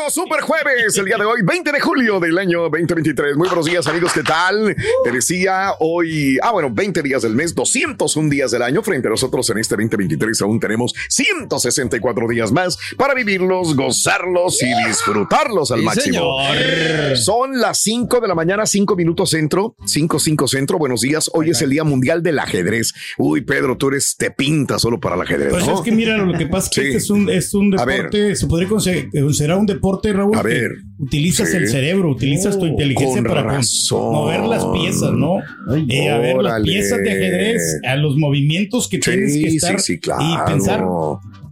[0.00, 3.36] Amigos, super jueves, el día de hoy, 20 de julio del año 2023.
[3.36, 4.74] Muy buenos días amigos, ¿qué tal?
[5.04, 8.82] Te decía hoy, ah bueno, 20 días del mes, 201 días del año.
[8.82, 14.86] Frente a nosotros en este 2023 aún tenemos 164 días más para vivirlos, gozarlos y
[14.88, 16.36] disfrutarlos al Sí, máximo.
[16.50, 17.16] señor.
[17.18, 20.78] Son las 5 de la mañana, 5 minutos centro, 5, 5 centro.
[20.78, 22.94] Buenos días, hoy es el Día Mundial del Ajedrez.
[23.18, 25.74] Uy, Pedro, tú eres, te pintas solo para el ajedrez, Pues ¿no?
[25.74, 26.86] es que mira, lo que pasa es que Sí.
[26.86, 27.86] este es un, es un ver.
[28.04, 30.36] deporte, se podría considerar un deporte, Raúl.
[30.36, 30.70] A ver.
[30.98, 31.56] Utilizas Sí.
[31.56, 34.12] el cerebro, utilizas tu Oh, inteligencia con para razón.
[34.12, 35.38] mover las piezas, ¿no?
[35.88, 39.80] Eh, a ver las piezas de ajedrez, a los movimientos que tienes que Sí, estar
[39.80, 40.22] sí, sí, claro.
[40.22, 40.84] y pensar.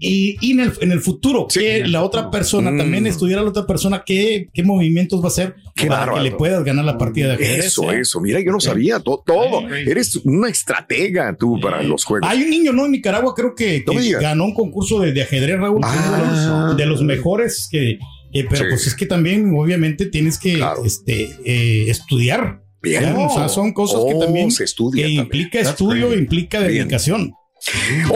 [0.01, 2.79] Y, y en, el, en el futuro, que la otra persona Mm.
[2.79, 6.23] también estudiar a la otra persona qué, qué movimientos va a hacer Qué para bárbaro.
[6.23, 7.65] que le puedas ganar la partida de ajedrez.
[7.67, 8.01] Eso, ¿eh?
[8.03, 8.21] eso.
[8.21, 9.61] Mira, yo no sabía to- todo.
[9.63, 9.91] Sí.
[9.91, 12.29] Eres una estratega tú para los juegos.
[12.31, 12.85] Hay un niño, ¿no?
[12.87, 15.81] En Nicaragua creo que, que ganó un concurso de, de ajedrez, Raúl.
[15.83, 16.75] Ah.
[16.77, 17.99] de los mejores que...
[18.33, 18.71] que- pero Sí.
[18.71, 20.85] pues es que también, obviamente, tienes que Claro.
[20.85, 22.63] este, eh, estudiar.
[22.81, 23.03] Bien.
[23.03, 25.25] Ya, O sea, son cosas que Oh, también se estudia que también.
[25.25, 26.21] implica That's estudio, great.
[26.23, 26.73] implica Bien.
[26.73, 27.33] dedicación.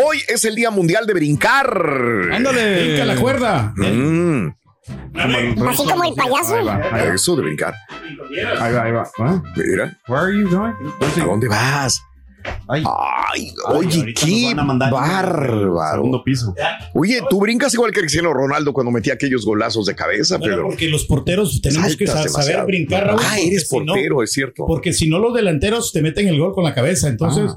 [0.05, 1.67] Hoy es el Día Mundial de Brincar.
[2.33, 3.75] Ándale, brinca la cuerda.
[3.77, 4.49] Mm,
[5.15, 6.57] Así como el payaso.
[7.15, 7.75] eso de brincar.
[8.61, 9.09] Ahí va, ahí va.
[9.19, 9.43] ¿Ah?
[9.57, 10.73] Mira, Where are you going?
[11.21, 12.01] ¿a dónde vas?
[12.69, 12.83] Ay.
[12.87, 15.93] Ay, oye, qué bárbaro.
[15.95, 16.55] Segundo piso.
[16.95, 20.67] Oye, tú brincas igual que Cristiano Ronaldo cuando metía aquellos golazos de cabeza, Bueno, Pedro.
[20.69, 22.67] porque los porteros tenemos que saber demasiado.
[22.67, 23.21] brincar, Raúl.
[23.25, 24.65] Ah, eres si no- portero, es cierto.
[24.67, 27.09] Porque si no, los delanteros te meten el gol con la cabeza.
[27.09, 27.51] Entonces,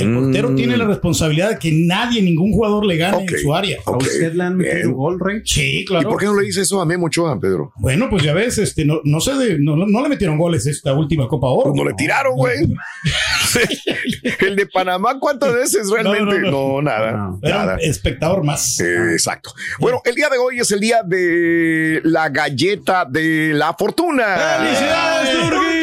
[0.00, 0.56] el portero Mm.
[0.56, 3.78] tiene la responsabilidad de que nadie, ningún jugador le gane en su área.
[3.86, 5.40] ¿A usted le han metido gol, Rey?
[5.44, 6.08] Sí, ¿Y claro.
[6.10, 7.72] por qué no le dices eso a Memo Ochoa, Pedro?
[7.76, 10.92] Bueno, pues ya ves, este, no, no sé de, no, no le metieron goles esta
[10.94, 11.70] última Copa Oro.
[11.72, 12.56] Pues no le tiraron, güey.
[14.40, 16.38] El de Panamá, ¿cuántas veces realmente?
[16.40, 16.82] no, No, no.
[16.82, 17.12] nada.
[17.12, 17.38] No.
[17.42, 17.74] Era nada.
[17.74, 18.80] un espectador más.
[18.80, 19.52] Eh, exacto.
[19.80, 24.24] Bueno, el día de hoy es el día de la galleta de la fortuna.
[24.58, 25.77] ¡Felicidades, Turki!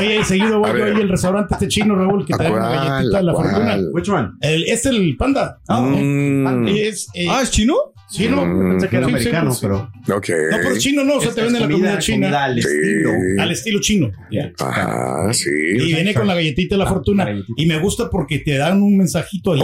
[0.00, 2.68] Oye, seguido voy A yo ahí el restaurante este chino, Raúl, que ¿A trae una
[2.70, 3.78] galletita de la ¿A fortuna.
[3.92, 4.28] Which one?
[4.40, 5.58] El, es el panda.
[5.68, 7.74] Mm, Es, eh, Ah, ¿es chino?
[8.08, 8.44] sí, no.
[8.44, 8.70] Mm.
[8.72, 9.58] Pensé que era Sí, americano, sí.
[9.62, 9.76] pero.
[10.16, 10.28] ok.
[10.50, 12.68] No, pero es chino no, o sea, te venden la comida china comida al Sí.
[12.68, 13.10] estilo.
[13.38, 14.10] al estilo chino.
[14.58, 15.48] Ajá, sí.
[15.50, 17.24] Y viene con la galletita de la fortuna.
[17.24, 17.52] galletita.
[17.56, 19.60] Y me gusta porque te dan un mensajito ahí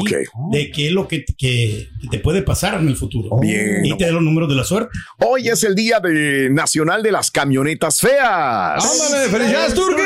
[0.53, 3.37] de qué es lo que, que- que te puede pasar en el futuro.
[3.41, 3.85] Bien.
[3.85, 4.91] Y te dan los números de la suerte.
[5.19, 8.85] Hoy es el día de nacional de las camionetas feas.
[8.85, 9.29] ¡Ándale!
[9.29, 10.03] ¡Felicidades, Turki!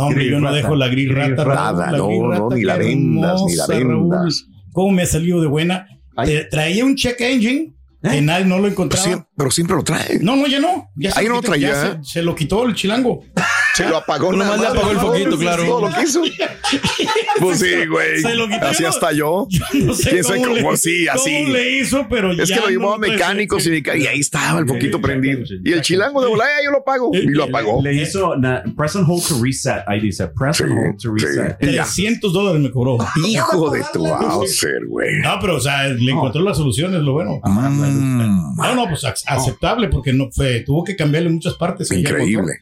[0.00, 1.44] No, hombre, yo no dejo la gris rata.
[1.44, 4.44] Nada, la no, gris no, rata, ni la vendas, ni la vendas.
[4.72, 5.86] ¿Cómo me ha salido de buena?
[6.16, 6.40] Ay.
[6.50, 9.28] Traía un check engine que nadie no lo Pero, encontraba.
[9.36, 10.18] pero siempre lo trae.
[10.20, 10.88] No, no, ya no.
[10.96, 11.68] Ya Ahí lo no traía.
[11.68, 13.22] ya Se, se lo quitó el chilango.
[13.84, 15.64] Se lo apagó Nomás le apagó el foquito, claro.
[15.64, 16.22] Todo lo que hizo.
[17.40, 18.20] Pues sí, güey.
[18.20, 19.46] Se lo quité, Así hasta yo.
[19.74, 21.32] No sé ¿Quién sabe cómo, sí, así.
[21.42, 24.20] cómo le hizo, pero Es ya que lo llevó no a mecánicos y, y ahí
[24.20, 25.40] estaba el foquito prendido.
[25.64, 27.10] Y el chilango de volada, yo lo pago.
[27.12, 27.82] Y lo apagó.
[27.82, 29.82] Le hizo na- press and hold to reset.
[29.86, 31.58] Ahí dice press and hold to reset.
[31.58, 32.98] 300 dólares me cobró.
[33.26, 35.20] Hijo de tu Bowser, güey.
[35.22, 37.40] No, pero o sea, le encontró la solución, es lo bueno.
[37.44, 41.90] No, no, pues ac- aceptable porque no fue, tuvo que cambiarle muchas partes.
[41.90, 42.52] Increíble.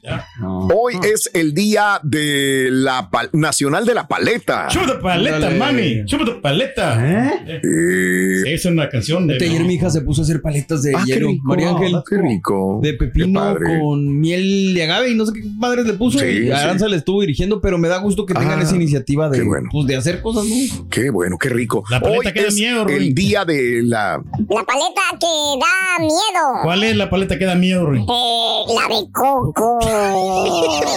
[0.43, 4.69] Hoy es el día de la nacional de la paleta.
[4.69, 5.59] Chupa paleta, Dale.
[5.59, 6.05] mami.
[6.07, 6.99] Chupa paleta.
[7.47, 7.61] ¿Eh?
[7.65, 9.35] Eh, Sí, es una canción de.
[9.35, 11.29] Ayer mi hija se puso a hacer paletas de ah, hielo.
[11.29, 11.43] rico.
[11.45, 11.97] María Ángel.
[12.09, 12.81] Qué rico.
[12.83, 16.19] De pepino con miel de agave y no sé qué madres le puso.
[16.19, 16.51] Sí, y sí.
[16.53, 19.69] Aranza le estuvo dirigiendo, pero me da gusto que tengan Ah, esa iniciativa de, bueno.
[19.73, 20.89] pues, de hacer cosas, ¿no?
[20.91, 21.85] Qué bueno, qué rico.
[21.91, 22.95] La paleta Hoy que da miedo, Rui.
[22.95, 24.23] el día de la.
[24.49, 25.27] La paleta que
[25.61, 26.63] da miedo.
[26.63, 28.01] ¿Cuál es la paleta que da miedo, Rui?
[28.01, 29.79] Eh, la de coco.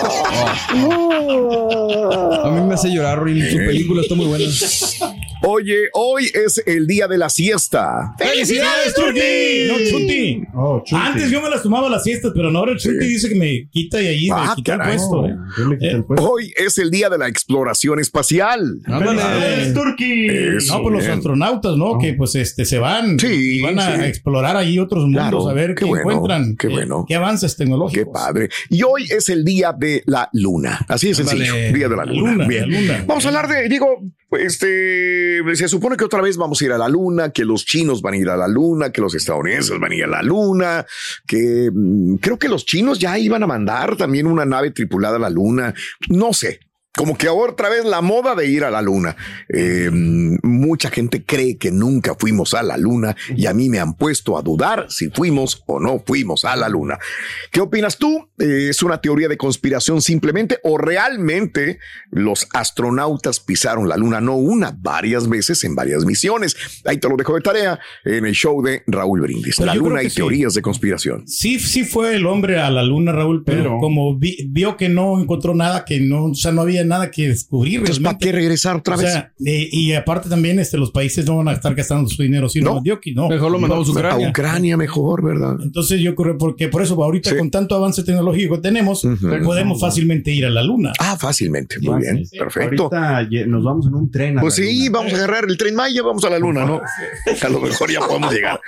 [2.43, 3.43] A mí me hace llorar, Ruin.
[3.49, 4.45] Su película está muy buena.
[5.43, 8.13] Oye, hoy es el día de la siesta.
[8.19, 9.67] ¡Felicidades, Chuti!
[9.67, 10.43] No, Chuti.
[10.53, 11.01] Oh, chuti.
[11.03, 13.99] Antes yo me las tomaba las siestas, pero ahora el Chuti dice que me quita
[14.01, 15.25] y ahí Ah, me quita el puesto.
[15.27, 15.35] eh.
[15.57, 16.29] Yo le quité el puesto.
[16.29, 18.81] Hoy es el día de la exploración espacial.
[18.85, 20.27] ¡Felicidades, Turkey!
[20.57, 21.97] Eso, No, pues los astronautas, ¿no?
[21.97, 24.03] Que pues este se van Sí, y van a sí.
[24.03, 26.55] explorar ahí otros mundos Claro, a ver qué qué, bueno, encuentran.
[26.55, 27.05] qué bueno.
[27.07, 28.03] Qué avances tecnológicos.
[28.05, 28.49] Qué padre.
[28.69, 30.85] Y hoy es el día de la luna.
[30.87, 31.45] Así de sencillo.
[31.53, 31.73] Ándale.
[31.73, 32.31] Día de la La luna.
[32.33, 32.71] luna, Bien.
[32.71, 33.03] la luna.
[33.07, 33.87] Vamos a hablar de, digo,
[34.39, 38.01] este, se supone que otra vez vamos a ir a la luna, que los chinos
[38.01, 40.85] van a ir a la luna, que los estadounidenses van a ir a la luna,
[41.27, 45.19] que mm, creo que los chinos ya iban a mandar también una nave tripulada a
[45.19, 45.73] la luna.
[46.09, 46.59] No sé.
[46.93, 49.15] Como que ahora otra vez la moda de ir a la luna.
[49.47, 49.89] Eh,
[50.43, 54.37] mucha gente cree que nunca fuimos a la luna y a mí me han puesto
[54.37, 56.99] a dudar si fuimos o no fuimos a la luna.
[57.49, 58.29] ¿Qué opinas tú?
[58.37, 61.79] Eh, ¿Es una teoría de conspiración simplemente o realmente
[62.11, 66.57] los astronautas pisaron la luna no una, varias veces en varias misiones?
[66.85, 69.55] Ahí te lo dejo de tarea en el show de Raúl Brindis.
[69.55, 70.17] Pues la luna y sí.
[70.17, 71.25] teorías de conspiración.
[71.25, 74.89] Sí, sí fue el hombre a la luna, Raúl, pero, Pero- como vi- vio que
[74.89, 77.79] no encontró nada, que no, o sea, no había nada que descubrir.
[77.79, 79.11] Entonces, ¿para qué regresar otra O vez?
[79.11, 82.49] sea, eh, y aparte también este, los países no van a estar gastando su dinero,
[82.49, 82.81] sino No.
[82.81, 83.29] dio que no.
[83.29, 84.29] Mejor lo mandamos a a Ucrania.
[84.29, 85.57] Ucrania mejor, ¿verdad?
[85.61, 87.37] Entonces yo creo, porque por eso ahorita Sí.
[87.37, 89.05] con tanto avance tecnológico que tenemos,
[89.43, 90.91] podemos fácilmente ir a la luna.
[90.99, 91.77] Ah, fácilmente.
[91.79, 92.25] Muy Sí, bien.
[92.25, 92.37] sí.
[92.37, 92.89] Perfecto.
[92.93, 94.37] Ahorita nos vamos en un tren.
[94.37, 94.91] a Pues la sí, luna.
[94.99, 96.81] vamos a agarrar el tren Maya, vamos a la luna, ¿no?
[97.41, 98.59] A lo mejor ya podemos llegar.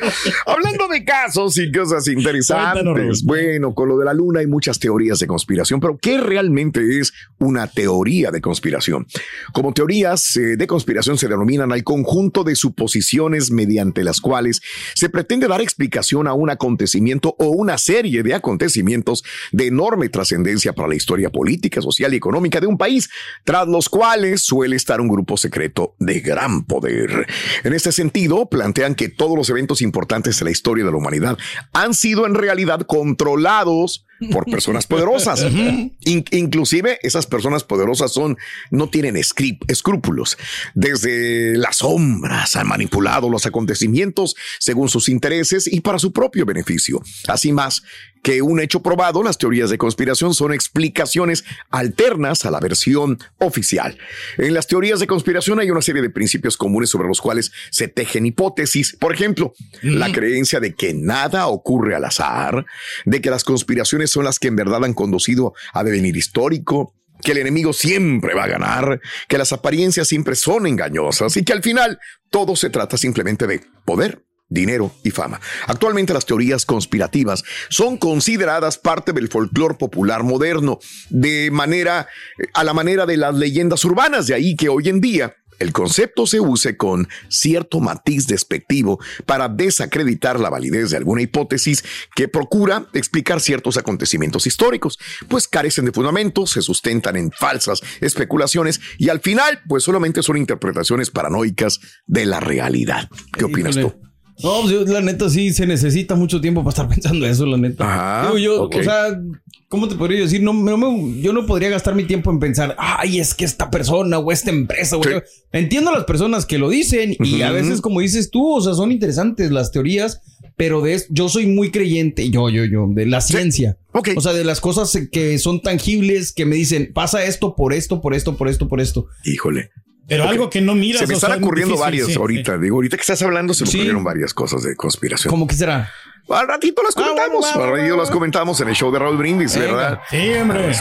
[0.45, 3.23] Hablando de casos y cosas interesantes.
[3.23, 7.13] Bueno, con lo de la luna hay muchas teorías de conspiración, pero ¿qué realmente es
[7.39, 9.07] una teoría de conspiración?
[9.53, 14.61] Como teorías eh, de conspiración se denominan al conjunto de suposiciones mediante las cuales
[14.95, 20.73] se pretende dar explicación a un acontecimiento o una serie de acontecimientos de enorme trascendencia
[20.73, 23.09] para la historia política, social y económica de un país,
[23.43, 27.27] tras los cuales suele estar un grupo secreto de gran poder.
[27.63, 31.37] En este sentido, plantean que todos los eventos importantes de la historia de la humanidad
[31.73, 35.43] han sido en realidad controlados por personas poderosas.
[36.05, 38.37] In- inclusive esas personas poderosas son
[38.71, 40.37] no tienen escrúpulos.
[40.73, 47.01] Desde las sombras han manipulado los acontecimientos según sus intereses y para su propio beneficio.
[47.27, 47.83] Así más
[48.23, 53.97] que un hecho probado, las teorías de conspiración son explicaciones alternas a la versión oficial.
[54.37, 57.89] En las teorías de conspiración hay una serie de principios comunes sobre los cuales se
[57.89, 58.95] tejen hipótesis.
[58.95, 62.65] Por ejemplo, la creencia de que nada ocurre al azar,
[63.05, 67.33] de que las conspiraciones son las que en verdad han conducido a devenir histórico, que
[67.33, 71.61] el enemigo siempre va a ganar, que las apariencias siempre son engañosas y que al
[71.61, 71.99] final
[72.29, 75.39] todo se trata simplemente de poder dinero y fama.
[75.67, 82.07] Actualmente las teorías conspirativas son consideradas parte del folclore popular moderno, de manera
[82.53, 86.27] a la manera de las leyendas urbanas, de ahí que hoy en día el concepto
[86.27, 91.83] se use con cierto matiz despectivo para desacreditar la validez de alguna hipótesis
[92.15, 98.81] que procura explicar ciertos acontecimientos históricos, pues carecen de fundamentos, se sustentan en falsas especulaciones
[98.97, 103.09] y al final pues solamente son interpretaciones paranoicas de la realidad.
[103.31, 104.02] ¿Qué opinas tú?
[104.41, 107.57] No, pues yo, la neta sí se necesita mucho tiempo para estar pensando eso, la
[107.57, 107.83] neta.
[107.85, 108.75] Ajá, Digo, yo, ok.
[108.79, 109.19] o sea,
[109.67, 110.41] ¿cómo te podría decir?
[110.41, 113.69] No, no me- yo no podría gastar mi tiempo en pensar, ay, es que esta
[113.69, 114.97] persona o esta empresa.
[114.97, 115.09] o Sí.
[115.51, 117.55] Entiendo a las personas que lo dicen y a Ujú.
[117.55, 120.21] veces, como dices tú, o sea, son interesantes las teorías,
[120.55, 123.77] pero de yo soy muy creyente, yo, yo, yo, de la ciencia.
[123.91, 124.09] Ok.
[124.15, 128.01] O sea, de las cosas que son tangibles, que me dicen, pasa esto por esto,
[128.01, 129.07] por esto, por esto, por esto.
[129.25, 129.69] Híjole.
[130.07, 130.99] Pero algo que no miras.
[131.01, 132.57] Se me o están sea, ocurriendo difícil, varias sí, ahorita.
[132.57, 133.77] Digo, ahorita que estás hablando se me Sí.
[133.77, 135.29] ocurrieron varias cosas de conspiración.
[135.31, 135.89] ¿Cómo que será?
[136.29, 137.45] Al ratito las comentamos.
[137.53, 139.99] bueno, Al ratito las comentamos en el show de Raúl Brindis, ¿verdad?
[140.09, 140.71] Sí, hombre.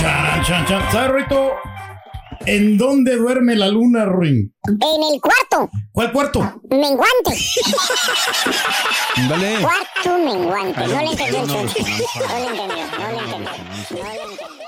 [0.00, 0.82] Chan, chan, chan.
[0.92, 1.52] ¿Sabes, Rito?
[2.46, 4.54] ¿En dónde duerme la luna, Ruin?
[4.68, 4.78] En
[5.12, 6.60] el cuarto, ¿Cuál cuarto?
[6.70, 7.36] menguante.
[9.28, 9.56] Dale.
[9.60, 10.86] Cuarto menguante.
[10.86, 11.46] No le entendió.
[11.46, 11.86] No le entendió,
[12.18, 12.86] no le entendió.
[12.98, 14.67] No le entendió.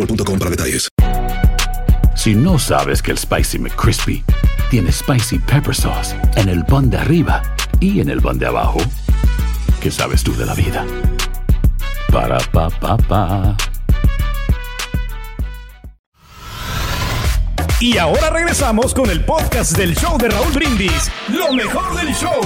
[0.01, 0.87] boostmobile.com para detalles.
[2.15, 4.23] Si no sabes que el Spicy McCrispy
[4.69, 7.41] tiene Spicy Pepper Sauce en el pan de arriba
[7.79, 8.79] y en el pan de abajo,
[9.81, 10.85] ¿qué sabes tú de la vida?
[12.11, 13.57] Para, pa, pa, pa.
[17.79, 21.09] Y ahora regresamos con el podcast del show de Raúl Brindis.
[21.29, 22.39] Lo mejor del show.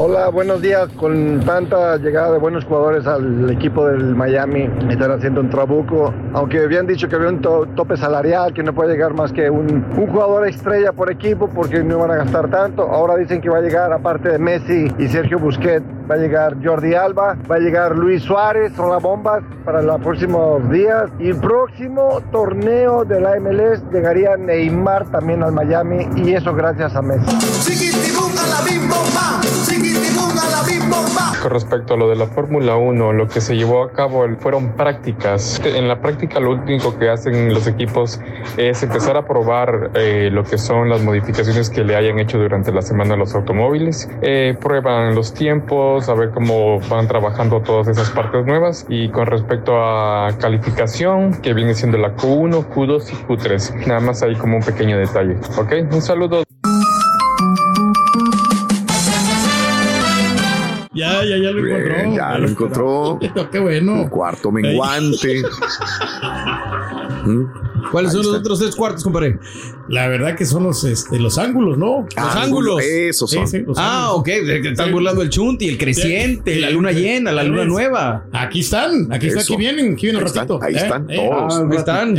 [0.00, 0.88] Hola, buenos días.
[0.96, 6.14] Con tanta llegada de buenos jugadores al equipo del Miami, están haciendo un trabuco.
[6.34, 9.50] Aunque habían dicho que había un to- tope salarial, que no puede llegar más que
[9.50, 12.82] un, un jugador estrella por equipo porque no van a gastar tanto.
[12.82, 16.56] Ahora dicen que va a llegar, aparte de Messi y Sergio Busquets, va a llegar
[16.64, 21.10] Jordi Alba, va a llegar Luis Suárez, son las bombas para los próximos días.
[21.18, 26.94] Y el próximo torneo de la MLS llegaría Neymar también al Miami y eso gracias
[26.94, 27.36] a Messi.
[31.42, 34.72] Con respecto a lo de la Fórmula 1, lo que se llevó a cabo fueron
[34.72, 35.60] prácticas.
[35.64, 38.20] En la práctica lo único que hacen los equipos
[38.56, 42.72] es empezar a probar eh, lo que son las modificaciones que le hayan hecho durante
[42.72, 44.10] la semana a los automóviles.
[44.20, 48.84] Eh, prueban los tiempos, a ver cómo van trabajando todas esas partes nuevas.
[48.88, 53.86] Y con respecto a calificación, que viene siendo la Q1, Q2 y Q3.
[53.86, 55.36] Nada más hay como un pequeño detalle.
[55.56, 55.72] ¿Ok?
[55.92, 56.42] Un saludo.
[60.98, 62.14] Ya, ya, ya lo encontró.
[62.16, 63.18] ya lo encontró.
[63.52, 64.08] Qué bueno.
[64.10, 65.42] Cuarto menguante.
[67.90, 69.38] ¿Cuáles son los otros tres cuartos, compadre?
[69.88, 72.06] La verdad que son los, este, los ángulos, ¿no?
[72.16, 72.82] Los ángulos.
[72.82, 73.46] Esos son.
[73.46, 74.18] Sí, sí, los Ah, ángulos.
[74.20, 74.24] ok.
[74.26, 74.92] que Están Sí.
[74.92, 76.60] burlando el chunti, el creciente, Sí.
[76.60, 78.26] la luna llena, la luna nueva.
[78.32, 79.54] Aquí están, aquí están, Eso.
[79.54, 80.62] aquí vienen, aquí vienen Ahí un están, ratito.
[80.62, 80.78] ahí ¿eh?
[80.78, 81.16] están ¿eh?
[81.30, 81.70] todos.
[81.70, 82.16] Ahí están.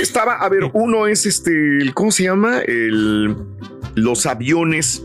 [0.00, 1.52] Estaba, a ver, uno es este,
[1.94, 2.60] ¿cómo se llama?
[2.66, 3.36] El,
[3.94, 5.02] los aviones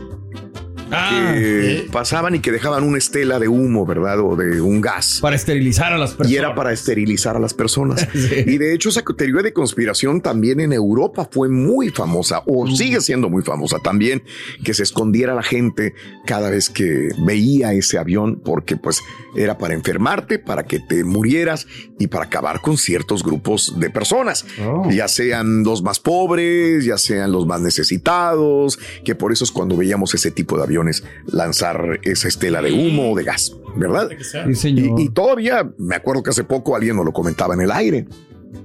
[0.90, 4.20] Ah, que pasaban y que dejaban una estela de humo, ¿verdad?
[4.20, 5.18] O de un gas.
[5.20, 6.32] Para esterilizar a las personas.
[6.32, 8.06] Y era para esterilizar a las personas.
[8.46, 13.00] Y de hecho, esa teoría de conspiración también en Europa fue muy famosa, o sigue
[13.00, 14.22] siendo muy famosa también,
[14.62, 15.94] que se escondiera la gente
[16.26, 19.00] cada vez que veía ese avión, porque pues
[19.36, 21.66] era para enfermarte, para que te murieras
[21.98, 24.44] y para acabar con ciertos grupos de personas,
[24.90, 29.76] ya sean los más pobres, ya sean los más necesitados, que por eso es cuando
[29.76, 34.08] veíamos ese tipo de aviones lanzar esa estela de humo o de gas, ¿verdad?
[34.46, 34.98] Sí, señor.
[35.00, 38.06] Y, y todavía me acuerdo que hace poco alguien nos lo comentaba en el aire.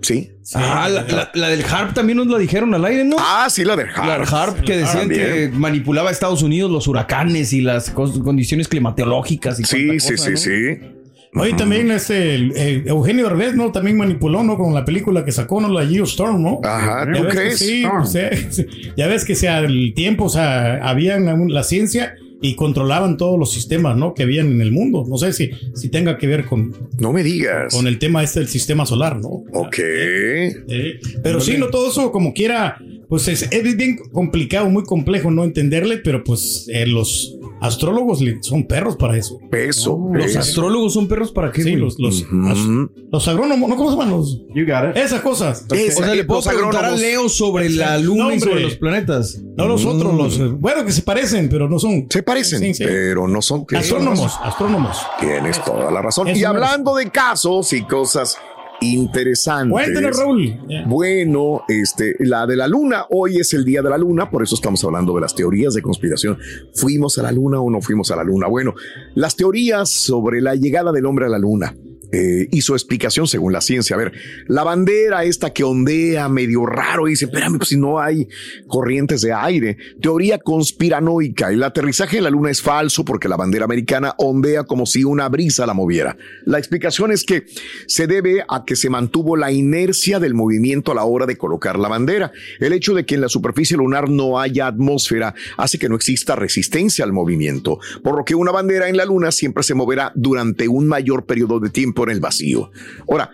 [0.01, 0.31] Sí.
[0.53, 3.17] Ah, la, la- la del HARP también nos la dijeron al aire, ¿no?
[3.19, 4.05] Ah, sí, la del HARP.
[4.07, 5.21] La del HARP que decían También.
[5.21, 10.23] que manipulaba a Estados Unidos los huracanes y las condiciones climatológicas y Sí, sí, cosa,
[10.25, 10.37] sí, ¿no?
[10.37, 10.95] sí.
[11.35, 13.71] Oye, también este, el- el Eugenio Derbez, ¿no?
[13.71, 14.57] También manipuló, ¿no?
[14.57, 15.69] Con la película que sacó, ¿no?
[15.69, 16.59] La Geostorm, ¿no?
[16.63, 17.59] Ajá, ¿tú crees?
[17.59, 17.99] Sí, Ah.
[18.01, 18.67] pues, eh,
[18.97, 23.51] ya ves que sea el tiempo, o sea, habían la ciencia y controlaban todos los
[23.51, 24.13] sistemas, ¿no?
[24.13, 25.05] Que habían en el mundo.
[25.07, 27.75] No sé si, si tenga que ver con, No me digas.
[27.75, 29.43] con el tema este del sistema solar, ¿no?
[29.53, 29.77] Ok.
[29.77, 32.77] Eh, pero sí, no todo eso como quiera,
[33.09, 38.65] pues es, es bien complicado, muy complejo no entenderle, pero pues eh, los astrólogos son
[38.67, 39.37] perros para eso.
[39.51, 39.99] Peso.
[40.13, 40.39] Los peso.
[40.39, 42.67] astrólogos son perros para qué, Sí, los, los, as-
[43.11, 43.75] los agrónomos, ¿no?
[43.75, 44.41] ¿Cómo se llaman los?
[44.55, 44.97] You got it.
[44.97, 45.65] Esas cosas.
[45.71, 46.91] Esa- O sea, le puedo preguntar a.
[46.95, 49.41] Leo sobre la luna No, y sobre los planetas.
[49.57, 50.59] No los otros, los.
[50.61, 52.05] Bueno, que se parecen, pero no son.
[52.09, 52.83] Se parecen, Sí, sí.
[52.85, 53.65] pero no son.
[53.75, 54.97] Astrónomos, astrónomos.
[55.19, 56.27] Tienes toda la razón.
[56.29, 56.47] Eso Y es.
[56.47, 58.37] hablando de casos y cosas
[58.81, 59.71] interesantes.
[59.71, 60.59] Cuéntanos, Raúl.
[60.87, 64.55] Bueno, este, la de la luna, hoy es el día de la luna, por eso
[64.55, 66.37] estamos hablando de las teorías de conspiración.
[66.73, 68.47] ¿Fuimos a la luna o no fuimos a la luna?
[68.47, 68.73] Bueno,
[69.15, 71.75] las teorías sobre la llegada del hombre a la luna.
[72.11, 73.95] Eh, hizo explicación según la ciencia.
[73.95, 74.13] A ver,
[74.47, 78.27] la bandera esta que ondea medio raro, y dice, espérame, pues si no hay
[78.67, 79.77] corrientes de aire.
[80.01, 81.51] Teoría conspiranoica.
[81.51, 85.29] El aterrizaje en la luna es falso porque la bandera americana ondea como si una
[85.29, 86.17] brisa la moviera.
[86.45, 87.45] La explicación es que
[87.87, 91.77] se debe a que se mantuvo la inercia del movimiento a la hora de colocar
[91.77, 92.31] la bandera.
[92.59, 96.35] El hecho de que en la superficie lunar no haya atmósfera hace que no exista
[96.35, 100.67] resistencia al movimiento, por lo que una bandera en la luna siempre se moverá durante
[100.67, 102.71] un mayor periodo de tiempo en el vacío.
[103.09, 103.29] Ahora,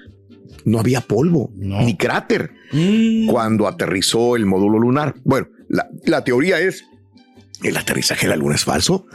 [0.66, 2.52] no había polvo ni cráter
[3.28, 5.16] cuando aterrizó el módulo lunar.
[5.24, 6.84] Bueno, la, la teoría es,
[7.64, 9.06] ¿el aterrizaje de la luna es falso?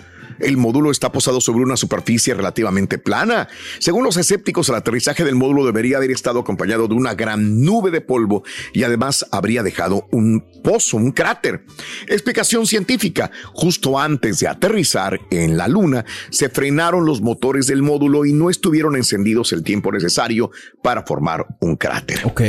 [0.40, 3.48] El módulo está posado sobre una superficie relativamente plana.
[3.78, 7.90] Según los escépticos, el aterrizaje del módulo debería haber estado acompañado de una gran nube
[7.90, 8.42] de polvo
[8.72, 11.64] y además habría dejado un pozo, un cráter.
[12.06, 13.30] Explicación científica.
[13.52, 18.50] Justo antes de aterrizar en la Luna, se frenaron los motores del módulo y no
[18.50, 20.50] estuvieron encendidos el tiempo necesario
[20.82, 22.20] para formar un cráter.
[22.24, 22.40] Ok.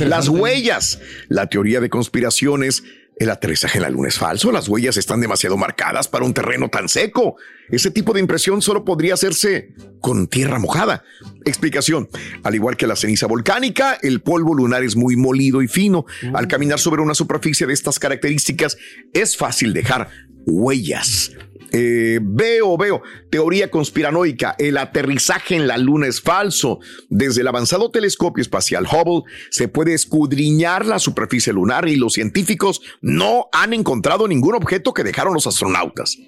[0.00, 1.00] Las huellas.
[1.28, 2.82] La teoría de conspiraciones.
[3.22, 4.50] El aterrizaje en la luna es falso.
[4.50, 7.36] Las huellas están demasiado marcadas para un terreno tan seco.
[7.68, 11.04] Ese tipo de impresión solo podría hacerse con tierra mojada.
[11.44, 12.08] Explicación.
[12.42, 16.04] Al igual que la ceniza volcánica, el polvo lunar es muy molido y fino.
[16.34, 18.76] Al caminar sobre una superficie de estas características,
[19.12, 20.08] es fácil dejar
[20.44, 21.30] huellas.
[21.72, 23.02] Eh, veo, veo.
[23.30, 24.54] Teoría conspiranoica.
[24.58, 26.80] El aterrizaje en la Luna es falso.
[27.08, 32.82] Desde el avanzado telescopio espacial Hubble se puede escudriñar la superficie lunar y los científicos
[33.00, 36.18] no han encontrado ningún objeto que dejaron los astronautas.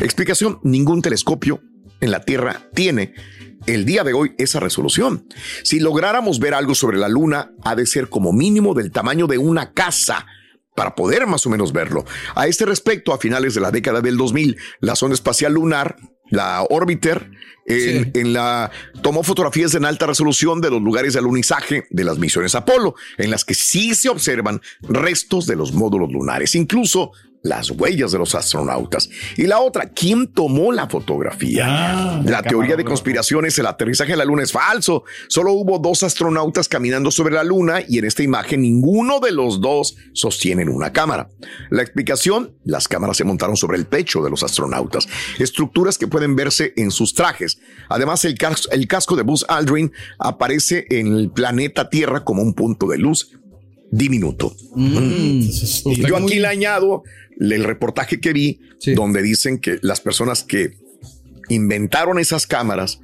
[0.00, 0.60] Explicación.
[0.62, 1.60] Ningún telescopio
[2.00, 3.14] en la Tierra tiene
[3.66, 5.26] el día de hoy esa resolución.
[5.62, 9.38] Si lográramos ver algo sobre la Luna, ha de ser como mínimo del tamaño de
[9.38, 10.26] una casa
[10.76, 12.04] para poder más o menos verlo.
[12.36, 15.96] A este respecto, a finales de la década del 2000, la sonda espacial lunar,
[16.30, 17.30] la Orbiter,
[17.66, 18.70] en, en la
[19.02, 23.30] tomó fotografías en alta resolución de los lugares de alunizaje de las misiones Apolo, en
[23.30, 27.10] las que sí se observan restos de los módulos lunares, incluso
[27.46, 29.08] las huellas de los astronautas.
[29.36, 31.64] Y la otra, ¿quién tomó la fotografía?
[31.66, 35.04] Ah, la teoría de conspiraciones, el aterrizaje en la luna es falso.
[35.28, 39.60] Solo hubo dos astronautas caminando sobre la luna y en esta imagen ninguno de los
[39.60, 41.28] dos sostienen una cámara.
[41.70, 45.06] La explicación, las cámaras se montaron sobre el pecho de los astronautas,
[45.38, 47.58] estructuras que pueden verse en sus trajes.
[47.88, 52.54] Además, el, cas- el casco de Buzz Aldrin aparece en el planeta Tierra como un
[52.54, 53.30] punto de luz
[53.90, 54.54] diminuto.
[54.76, 57.02] Yo aquí le añado
[57.38, 58.60] el reportaje que vi
[58.94, 60.76] donde dicen que las personas que
[61.48, 63.00] inventaron esas cámaras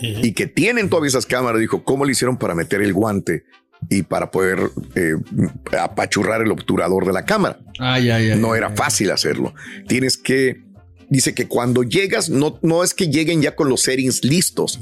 [0.00, 3.44] y que tienen todavía esas cámaras, dijo, ¿cómo le hicieron para meter el guante
[3.90, 4.58] y para poder
[4.94, 5.14] eh,
[5.78, 7.60] apachurrar el obturador de la cámara?
[7.78, 8.40] Ay, ay, ay.
[8.40, 9.54] no era fácil hacerlo.
[9.86, 10.63] Tienes que,
[11.14, 14.78] dice que cuando llegas, no, no es que lleguen ya con los settings listos.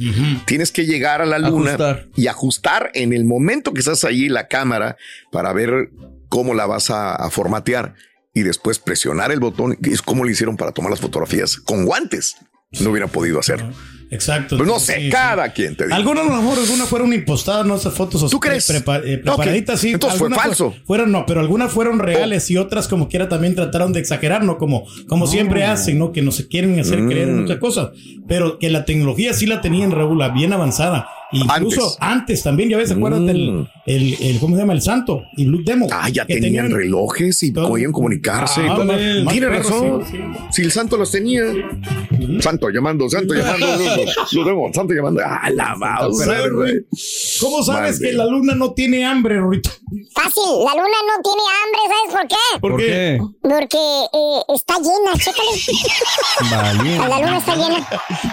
[0.46, 2.08] Tienes que llegar a la luna Ajustar.
[2.16, 4.96] y ajustar en el momento que estás allí la cámara
[5.30, 5.90] para ver
[6.28, 7.94] cómo la vas a, a formatear
[8.34, 9.78] y después presionar el botón.
[9.82, 12.36] Es como le hicieron para tomar las fotografías con guantes.
[12.80, 13.72] No hubiera podido hacerlo.
[14.12, 14.56] Exacto.
[14.58, 15.08] Pues no sé, sí.
[15.10, 15.94] cada quien te dice.
[15.96, 18.30] Algunas a lo mejor algunas fueron impostadas, no esas fotos.
[18.30, 18.68] ¿Tú crees?
[18.70, 19.92] prepa- eh, preparaditas, sí.
[19.92, 20.70] Entonces fue falso.
[20.72, 24.44] fu- Fueron, no, pero algunas fueron reales y otras como quiera también trataron de exagerar,
[24.44, 24.58] ¿no?
[24.58, 26.12] Como, como siempre hacen, ¿no?
[26.12, 27.08] Que no se quieren hacer Mm.
[27.08, 27.88] creer en muchas cosas.
[28.28, 31.08] Pero que la tecnología sí la tenían, Raúl, bien avanzada.
[31.32, 34.72] Incluso antes, también, ya ves, ¿se acuerdan del el, el- ¿cómo se llama?
[34.74, 35.86] El Santo y Blue Demo.
[35.86, 35.90] Mm.
[35.92, 38.60] Ah, ya que tenían, relojes y podían comunicarse.
[38.68, 38.84] Ah, Todo.
[38.86, 40.04] más- más Tiene perros, razón.
[40.10, 40.18] sí,
[40.50, 41.42] Si el santo los tenía.
[42.40, 43.66] Santo llamando, santo llamando.
[44.32, 45.20] Lo tengo, santo llamando.
[45.24, 46.24] Ah, la mouse.
[47.40, 49.70] ¿Cómo sabes que la luna no tiene hambre, Rorito?
[50.14, 52.60] Fácil, la luna no tiene hambre, ¿sabes por qué?
[52.60, 53.20] ¿Por qué?
[53.42, 53.78] Porque
[54.12, 57.08] eh, está llena, chécale.
[57.08, 57.86] La luna está llena.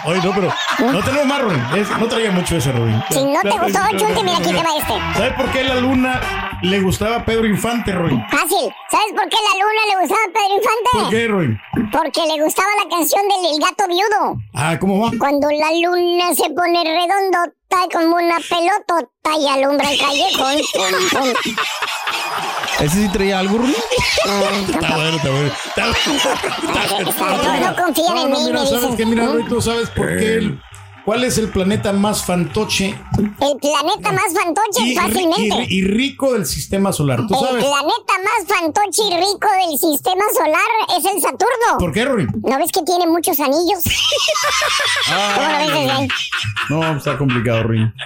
[0.06, 0.54] Oye, no, pero
[0.92, 1.42] no tenemos más.
[1.78, 2.72] Es- no traía mucho ese,
[3.10, 4.94] Si no te gustó, chunte, mira, aquí te va este.
[5.18, 6.22] ¿Sabes por qué la luna
[6.62, 8.24] le gustaba a Pedro Infante, Rubén?
[8.30, 8.72] Fácil.
[8.92, 10.90] ¿Sabes por qué la luna le gustaba a Pedro Infante?
[10.94, 11.62] ¿Por qué, Rubén?
[11.92, 14.38] Porque le gustaba la canción del El gato viudo.
[14.54, 15.12] Ah, ¿cómo va?
[15.18, 17.56] Cuando la luna se pone redondota
[17.94, 20.56] como una pelotota y alumbra el callejón.
[20.74, 21.56] Pum, pum.
[22.80, 23.76] ¿Ese sí traía algo, Rubén?
[23.76, 25.52] Está bueno, está bueno.
[25.66, 27.44] Está bueno.
[27.44, 28.98] No, no confían en no, mí, mira, me ¿sabes dicen.
[28.98, 29.06] qué?
[29.06, 30.36] Mira, Rubén, ¿sabes por qué?
[30.38, 30.62] el-
[31.06, 35.66] ¿Cuál es el planeta más fantoche El planeta más fantoche, y, fácilmente.
[35.70, 37.26] y- y rico del sistema solar?
[37.28, 37.64] ¿Tú El sabes?
[37.66, 41.78] planeta más fantoche y rico del sistema solar es el Saturno.
[41.80, 42.28] ¿Por qué, Rubén?
[42.44, 43.84] ¿No ves que tiene muchos anillos?
[45.08, 46.10] ¿Cómo lo ves?
[46.70, 47.94] No, está complicado, Rubén.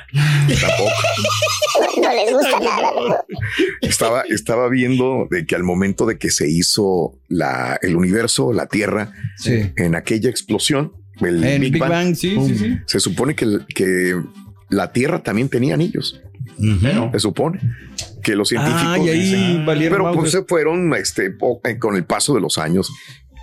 [1.98, 2.92] No les gusta nada.
[3.82, 8.68] Estaba, estaba viendo de que al momento de que se hizo la, el universo, la
[8.68, 9.72] Tierra, Sí.
[9.78, 12.78] en aquella explosión, el En Big, Big Bang, Bang, sí, sí, sí.
[12.86, 14.19] se supone que, el- que
[14.69, 16.21] la Tierra también tenía anillos.
[17.12, 17.60] Se supone
[18.23, 21.28] que los científicos Ah, y ahí dicen, valieron pero pues se fueron este,
[21.63, 22.91] eh, con el paso de los años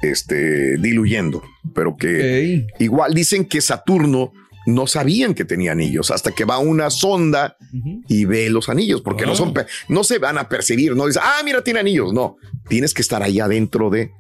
[0.03, 1.43] este, diluyendo.
[1.75, 4.33] Pero que igual dicen que Saturno
[4.67, 7.57] no sabían que tenía anillos hasta que va una sonda
[8.09, 9.55] y ve los anillos, porque no, son,
[9.89, 12.13] no se van a percibir, no dice, ah, mira, tiene anillos.
[12.13, 12.37] No,
[12.69, 14.13] tienes que estar allá dentro de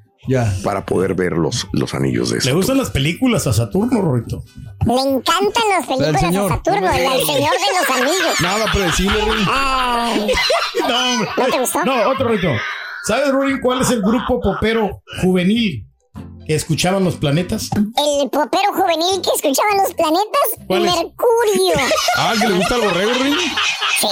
[0.62, 2.57] para poder ver los, los anillos de ¿Le Saturno.
[2.59, 4.45] gustan las películas a Saturno, Rorito?
[4.87, 6.49] Me encantan las películas de señor.
[6.51, 8.40] Saturno, el, el Señor de los Anillos.
[8.40, 9.19] Nada predecible,
[10.88, 11.29] No, hombre.
[11.37, 11.85] ¿No te gustó?
[11.85, 12.49] No, otro Rorito.
[13.05, 15.87] ¿Sabes, Ruin, cuál es el grupo popero juvenil
[16.47, 17.71] que escuchaban los planetas?
[17.75, 20.95] el popero juvenil que escuchaban los planetas, ¿Cuál es?
[20.97, 21.75] Mercurio.
[22.16, 23.12] Ah, que le gusta el borrego.
[24.01, 24.09] Sí.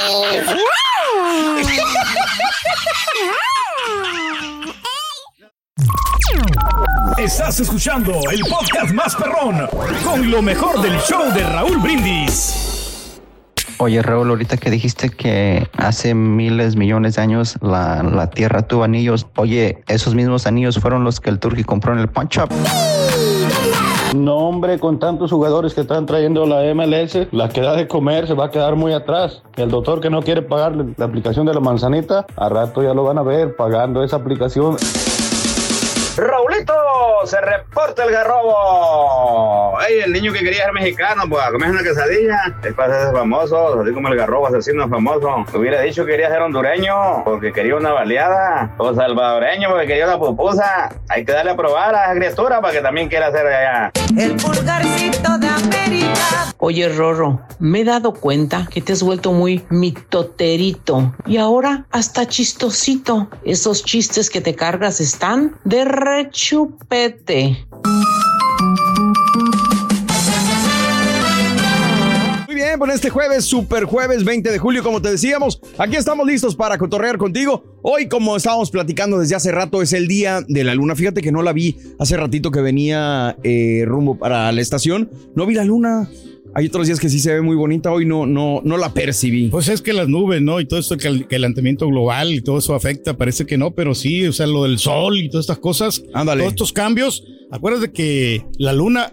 [7.38, 9.68] Estás escuchando el podcast más perrón
[10.05, 13.20] con lo mejor del show de Raúl Brindis.
[13.79, 18.83] Oye, Raúl, ahorita que dijiste que hace miles, millones de años la, la Tierra tuvo
[18.83, 22.48] anillos, oye, esos mismos anillos fueron los que el Turqui compró en el Punch Up.
[24.16, 28.27] No, hombre, con tantos jugadores que están trayendo la MLS, la que da de comer
[28.27, 29.44] se va a quedar muy atrás.
[29.55, 33.05] El doctor que no quiere pagar la aplicación de la manzanita, a rato ya lo
[33.05, 34.77] van a ver pagando esa aplicación.
[36.18, 36.72] Raulito,
[37.27, 39.79] se reporta el garrobo.
[39.81, 42.57] Ey, el niño que quería ser mexicano, pues a comer una quesadilla.
[42.63, 45.45] Es para ser famoso, así como el garrobo asesino famoso.
[45.55, 48.75] Hubiera dicho que quería ser hondureño, porque quería una baleada.
[48.79, 50.91] O salvadoreño, porque quería una pupusa.
[51.09, 53.93] Hay que darle a probar a esa criatura para que también quiera ser de allá.
[54.17, 56.55] El pulgarcito de América.
[56.59, 62.27] Oye, Rorro, me he dado cuenta que te has vuelto muy mitoterito y ahora hasta
[62.27, 63.29] chistosito.
[63.45, 65.85] Esos chistes que te cargas están de
[72.47, 76.27] Muy bien, pues este jueves, super jueves 20 de julio, como te decíamos, aquí estamos
[76.27, 77.79] listos para cotorrear contigo.
[77.83, 80.94] Hoy, como estábamos platicando desde hace rato, es el día de la luna.
[80.94, 85.11] Fíjate que no la vi hace ratito que venía eh, rumbo para la estación.
[85.35, 86.09] No vi la luna.
[86.59, 87.92] Hay otros días que sí se ve muy bonita.
[87.92, 89.47] Hoy no, no, no la percibí.
[89.47, 90.59] Pues es que las nubes, ¿no?
[90.59, 93.94] Y todo esto, que el calentamiento global y todo eso afecta, parece que no, pero
[93.94, 96.40] sí, o sea, lo del sol y todas estas cosas, Ándale.
[96.40, 97.23] todos estos cambios.
[97.53, 99.12] Acuérdate que la luna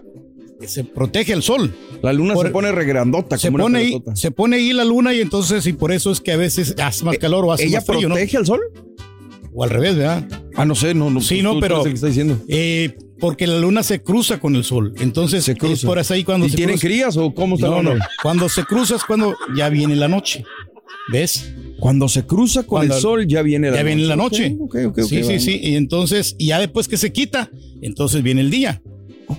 [0.66, 1.72] se protege al sol.
[2.02, 3.38] La luna se pone regrandota.
[3.38, 6.20] Se como pone, ahí, se pone ahí la luna y entonces, y por eso es
[6.20, 8.16] que a veces hace más calor o hace ¿Ella más frío, ¿no?
[8.16, 8.60] protege al sol?
[9.54, 10.28] O al revés, ¿verdad?
[10.56, 11.20] Ah, no sé, no, no.
[11.20, 11.78] Sí, no, pero.
[11.84, 12.38] el que está diciendo.
[12.48, 14.94] eh, porque la luna se cruza con el sol.
[15.00, 15.86] Entonces, es cruza.
[15.86, 17.94] por eso ahí cuando ¿Y se tienen cruza- crías o cómo está No, no.
[18.22, 20.44] Cuando se cruza es cuando ya viene la noche.
[21.12, 21.52] ¿Ves?
[21.78, 23.94] Cuando se cruza con Cuando- el sol, ya viene la ya noche.
[23.94, 24.56] viene la noche.
[24.58, 25.60] Ok, ok, ok, sí, sí, sí.
[25.62, 27.48] Y entonces, y ya después que se quita,
[27.80, 28.82] entonces viene el día.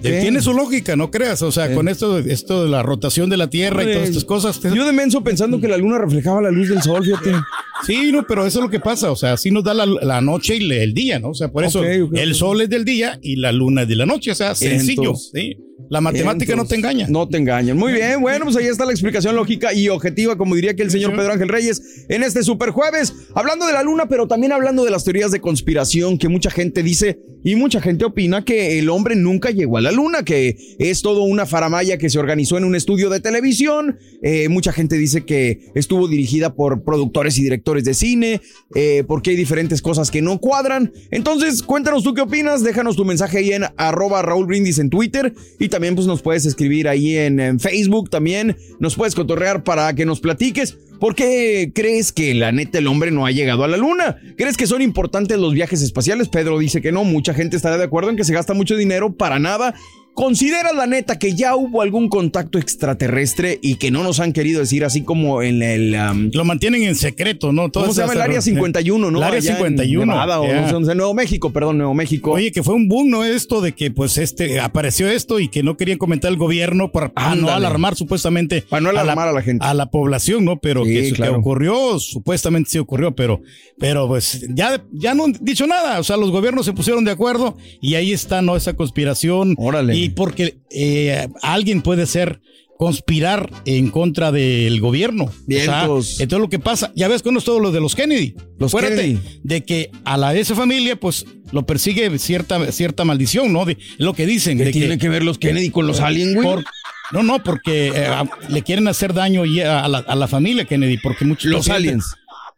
[0.01, 1.41] Tiene su lógica, no creas.
[1.41, 4.59] O sea, con esto, esto de la rotación de la Tierra y todas estas cosas.
[4.73, 7.31] Yo de menso pensando que la luna reflejaba la luz del sol, fíjate.
[7.85, 9.11] Sí, no, pero eso es lo que pasa.
[9.11, 11.29] O sea, así nos da la, la noche y el día, ¿no?
[11.29, 11.81] O sea, por eso
[12.21, 14.31] el sol es del día y la luna es de la noche.
[14.31, 15.01] O sea, sencillo.
[15.03, 15.57] Entonces- sí.
[15.89, 17.07] La matemática no te engaña.
[17.07, 17.77] No te engañan.
[17.77, 20.91] Muy bien, bueno, pues ahí está la explicación lógica y objetiva, como diría que el
[20.91, 24.83] señor Pedro Ángel Reyes, en este super jueves, hablando de la luna, pero también hablando
[24.83, 28.89] de las teorías de conspiración que mucha gente dice y mucha gente opina que el
[28.89, 32.65] hombre nunca llegó a la luna, que es todo una faramaya que se organizó en
[32.65, 33.97] un estudio de televisión.
[34.21, 38.41] Eh, mucha gente dice que estuvo dirigida por productores y directores de cine,
[38.75, 40.91] eh, porque hay diferentes cosas que no cuadran.
[41.11, 45.33] Entonces, cuéntanos tú qué opinas, déjanos tu mensaje ahí en arroba Raúl Brindis en Twitter
[45.59, 49.93] y también pues nos puedes escribir ahí en, en Facebook, también nos puedes cotorrear para
[49.93, 50.77] que nos platiques.
[50.99, 54.17] ¿Por qué crees que la neta el hombre no ha llegado a la luna?
[54.35, 56.27] ¿Crees que son importantes los viajes espaciales?
[56.27, 59.13] Pedro dice que no, mucha gente estará de acuerdo en que se gasta mucho dinero
[59.13, 59.75] para nada.
[60.17, 64.61] ¿Consideras la neta que ya hubo algún contacto extraterrestre y que no nos han querido
[64.61, 65.93] decir así como en el...
[65.93, 67.61] um, Lo mantienen en secreto, ¿no?
[67.61, 69.19] ¿Cómo Todas se llama el área 51, no?
[69.19, 70.05] El área Allá en 51.
[70.11, 70.71] Nevada, o ya.
[70.71, 72.31] no sé Nuevo México, perdón, Nuevo México.
[72.31, 73.23] Oye, que fue un boom, ¿no?
[73.25, 77.09] Esto de que pues este apareció esto y que no querían comentar el gobierno para,
[77.13, 79.63] para no alarmar supuestamente Para no alarmar a la gente.
[79.63, 80.57] a la población, ¿no?
[80.57, 81.37] Pero Sí, que, eso que claro.
[81.37, 83.41] ocurrió, supuestamente sí ocurrió, pero,
[83.77, 85.99] pero pues ya, ya no han dicho nada.
[85.99, 88.55] O sea, los gobiernos se pusieron de acuerdo y ahí está, ¿no?
[88.55, 89.53] Esa conspiración.
[89.59, 89.95] Órale.
[89.95, 92.39] Y porque eh, alguien puede ser
[92.77, 95.23] conspirar en contra del gobierno.
[95.25, 96.19] O sea, Vientos.
[96.19, 98.35] entonces lo que pasa, ya ves con todo lo de los Kennedy.
[98.59, 99.19] Los Kennedy.
[99.43, 103.65] de que a la esa familia pues lo persigue cierta cierta maldición, ¿no?
[103.65, 104.59] De lo que dicen.
[104.59, 106.63] ¿Qué de tiene que ver los Kennedy con los aliens, güey?
[107.11, 110.97] no, no, porque eh, a- le quieren hacer daño a, la, a la familia Kennedy,
[110.97, 112.05] porque muchos Los aliens.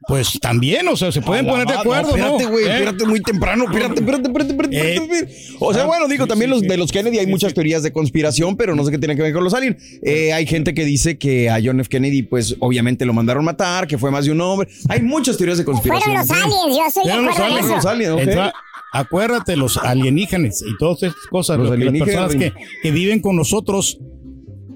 [0.07, 2.37] Pues también, o sea, se pueden poner de acuerdo, ¿no?
[2.37, 2.73] espérate, güey, ¿Eh?
[2.73, 5.55] espérate muy temprano, espérate, espérate, espérate, espérate, Eh, espérate, espérate.
[5.59, 8.75] O sea, bueno, digo, también los de los Kennedy hay muchas teorías de conspiración, pero
[8.75, 9.75] no sé qué tiene que ver con los aliens.
[10.01, 11.89] Eh, hay gente que dice que a John F.
[11.89, 14.69] Kennedy, pues, obviamente lo mandaron matar, que fue más de un hombre.
[14.87, 16.25] Hay muchas teorías de conspiración.
[16.25, 17.67] Fueron los aliens, yo estoy de Fueron los aliens.
[17.67, 18.19] Los aliens, ok.
[18.21, 18.53] Entra-
[18.93, 22.91] acuérdate, los alienígenas y todas estas cosas, Los lo que las alienígenas, personas que, que
[22.91, 23.99] viven con nosotros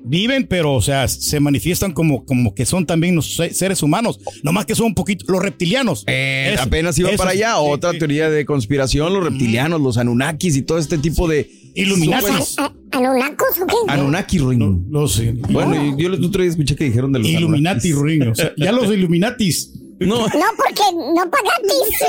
[0.05, 4.19] viven, pero, o sea, se manifiestan como, como que son también los se- seres humanos,
[4.43, 6.03] nomás que son un poquito los reptilianos.
[6.07, 7.99] Eh, Eso- apenas iba eso para allá, sí, otra sí.
[7.99, 11.49] teoría de conspiración, los reptilianos, los Anunnakis y todo este tipo de...
[11.75, 12.59] Illuminatis.
[12.59, 13.73] ¿A- ¿Anunnakos o qué?
[13.87, 14.83] Anunnaki Ring.
[14.91, 17.91] Los eh, Bueno, yo el otro día escuché que dijeron de los Illuminati.
[17.93, 19.73] Ruin, o sea, ya los Illuminatis.
[19.99, 20.27] No, No,
[20.57, 22.01] porque no pagatis.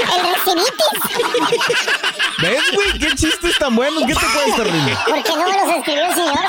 [0.00, 0.98] El recibitis.
[2.40, 2.92] ¿ves, güey?
[2.98, 4.04] ¿Qué chistes tan buenos?
[4.06, 4.96] ¿Qué te cuesta, Ring?
[5.06, 6.46] Porque no me los escribió el señor.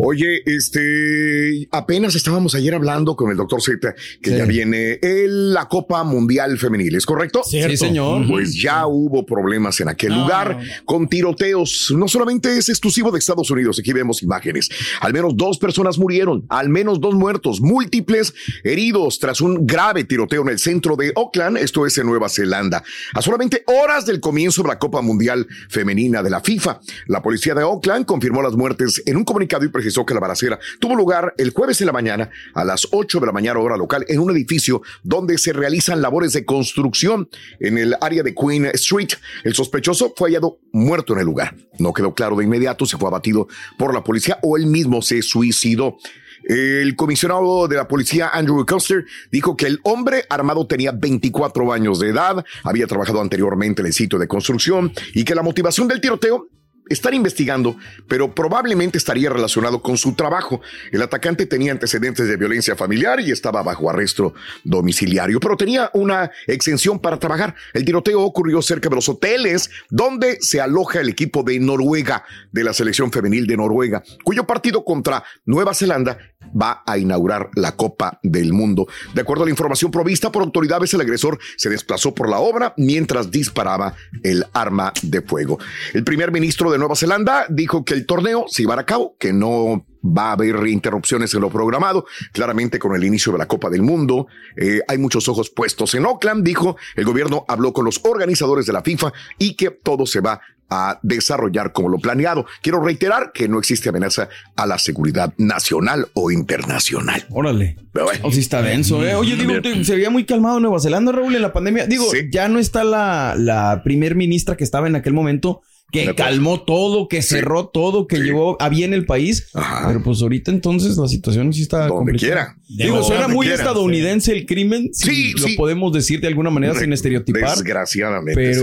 [0.00, 4.36] Oye, este, apenas estábamos ayer hablando con el doctor Z que Sí.
[4.36, 7.42] ya viene el- la Copa Mundial Femenil, ¿es correcto?
[7.44, 7.70] Cierto.
[7.70, 8.24] Sí, señor.
[8.28, 11.92] Pues ya hubo problemas en aquel No, lugar con tiroteos.
[11.96, 14.68] No solamente es exclusivo de Estados Unidos, aquí vemos imágenes.
[15.00, 20.42] Al menos dos personas murieron, al menos dos muertos, múltiples heridos tras un grave tiroteo
[20.42, 22.84] en el centro de Auckland, esto es en Nueva Zelanda.
[23.14, 27.54] A solamente horas del comienzo de la Copa Mundial Femenina de la FIFA, la policía
[27.54, 29.68] de Auckland confirmó las muertes en un comunicado y
[30.06, 33.32] que la balacera tuvo lugar el jueves en la mañana a las 8 de la
[33.32, 37.28] mañana hora local en un edificio donde se realizan labores de construcción
[37.60, 39.10] en el área de Queen Street.
[39.44, 41.56] El sospechoso fue hallado muerto en el lugar.
[41.78, 43.48] No quedó claro de inmediato si fue abatido
[43.78, 45.96] por la policía o él mismo se suicidó.
[46.44, 51.98] El comisionado de la policía, Andrew Custer, dijo que el hombre armado tenía 24 años
[51.98, 56.00] de edad, había trabajado anteriormente en el sitio de construcción y que la motivación del
[56.00, 56.48] tiroteo
[56.88, 60.60] están investigando, pero probablemente estaría relacionado con su trabajo.
[60.92, 66.30] El atacante tenía antecedentes de violencia familiar y estaba bajo arresto domiciliario, pero tenía una
[66.46, 67.54] exención para trabajar.
[67.72, 72.64] El tiroteo ocurrió cerca de los hoteles donde se aloja el equipo de Noruega, de
[72.64, 76.18] la selección femenil de Noruega, cuyo partido contra Nueva Zelanda
[76.60, 78.86] va a inaugurar la Copa del Mundo.
[79.14, 82.74] De acuerdo a la información provista por autoridades, el agresor se desplazó por la obra
[82.76, 85.58] mientras disparaba el arma de fuego.
[85.94, 89.32] El primer ministro de Nueva Zelanda dijo que el torneo se iba a cabo, que
[89.32, 92.06] no va a haber interrupciones en lo programado.
[92.32, 96.04] Claramente con el inicio de la Copa del Mundo eh, hay muchos ojos puestos en
[96.04, 96.76] Auckland, dijo.
[96.96, 100.98] El gobierno habló con los organizadores de la FIFA y que todo se va a
[101.02, 102.46] desarrollar como lo planeado.
[102.62, 107.24] Quiero reiterar que no existe amenaza a la seguridad nacional o internacional.
[107.30, 107.76] Órale.
[107.92, 108.20] Pero bueno.
[108.26, 109.14] O sí está denso, ¿eh?
[109.14, 111.86] Oye, digo, te- se veía muy calmado Nueva Zelanda, Raúl, en la pandemia.
[111.86, 112.28] Digo, Sí.
[112.30, 117.08] ya no está la, la primer ministra que estaba en aquel momento, que calmó todo,
[117.08, 117.36] que Sí.
[117.36, 118.22] cerró todo, que Sí.
[118.22, 119.48] llevó a bien el país.
[119.54, 119.84] Ajá.
[119.88, 122.54] Pero pues ahorita entonces la situación sí está Donde complicada.
[122.54, 122.56] quiera.
[122.68, 123.62] Digo, Donde suena muy quiera.
[123.62, 125.56] estadounidense el crimen, si Sí, lo sí.
[125.56, 127.42] podemos decir de alguna manera sin estereotipar.
[127.50, 128.34] Desgraciadamente.
[128.34, 128.60] Pero,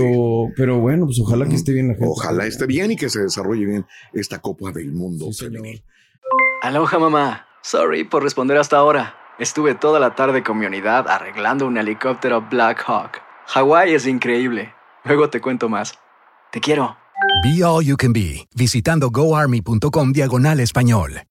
[0.48, 0.52] sí.
[0.56, 2.06] pero bueno, pues ojalá que esté bien la gente.
[2.08, 5.82] Ojalá esté bien y que se desarrolle bien esta Copa del Mundo femenil.
[6.62, 7.46] Aloha mamá.
[7.62, 9.16] Sorry por responder hasta ahora.
[9.38, 13.20] Estuve toda la tarde con mi unidad arreglando un helicóptero Black Hawk.
[13.48, 14.72] Hawái es increíble.
[15.04, 15.98] Luego te cuento más.
[16.52, 16.96] Te quiero.
[17.42, 21.22] Be All You Can Be, visitando goarmy.com diagonal español.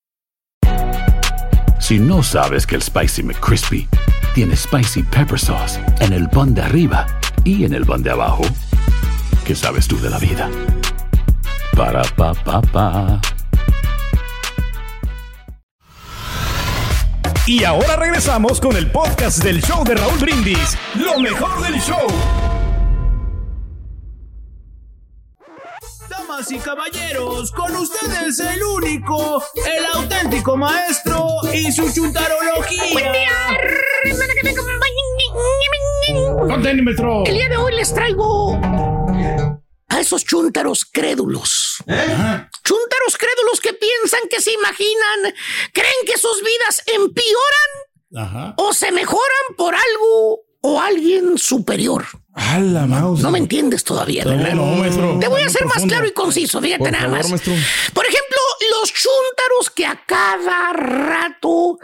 [1.80, 3.88] Si no sabes que el Spicy McCrispy
[4.34, 7.06] tiene Spicy Pepper Sauce en el pan de arriba
[7.44, 8.44] y en el pan de abajo,
[9.46, 10.50] ¿qué sabes tú de la vida?
[11.76, 13.22] Para, pa, pa, pa.
[17.46, 20.76] Y ahora regresamos con el podcast del show de Raúl Brindis.
[20.96, 22.08] Lo mejor del show.
[26.36, 32.92] Damas y caballeros, con ustedes el único, el auténtico maestro y su chuntarología.
[32.92, 33.30] Buen día,
[34.04, 35.06] hermana que me acompañen.
[36.50, 37.24] Conténmetro.
[37.26, 38.60] El día de hoy les traigo
[39.88, 41.78] a esos chúntaros crédulos.
[41.86, 45.34] Chúntaros crédulos que piensan, que se imaginan,
[45.72, 47.70] creen que sus vidas empeoran
[48.18, 48.56] Ajá.
[48.58, 52.06] o se mejoran por algo o alguien superior.
[52.34, 53.22] A la mouse.
[53.22, 54.56] No me entiendes todavía, ¿verdad?
[54.56, 55.18] no, maestro.
[55.20, 57.30] Te voy a hacer más claro y conciso, fíjate Por nada favor, más.
[57.30, 57.54] maestro.
[57.94, 58.38] Por ejemplo,
[58.72, 61.78] los chúntaros que a cada rato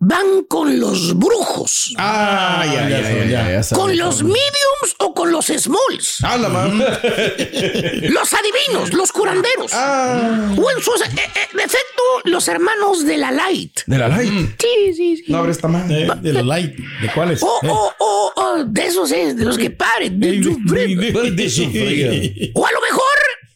[0.00, 1.92] van con los brujos.
[1.98, 3.82] Ah, ya, ya, ya, ya, ya sabes.
[3.84, 6.22] con los mediums o con los smalls.
[6.22, 6.48] A la.
[8.08, 9.72] Los adivinos, los curanderos.
[9.74, 10.54] Ah.
[10.56, 13.80] O en su eh, eh, defecto, los hermanos de la light.
[13.86, 14.30] De la light.
[14.60, 15.24] Sí, sí, sí.
[15.28, 15.88] No abre esta mano.
[15.88, 16.74] De, de la light.
[17.00, 17.42] ¿De cuáles?
[17.42, 17.68] O, Eh.
[17.68, 20.18] o, o, o de esos, eh, de los que paren.
[20.20, 20.38] de.
[20.38, 22.10] De su fría.
[22.54, 23.04] O a lo mejor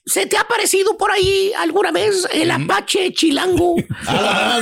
[0.05, 3.77] ¿Se te ha parecido por ahí alguna vez el Apache Chilango?
[4.05, 4.61] Ah,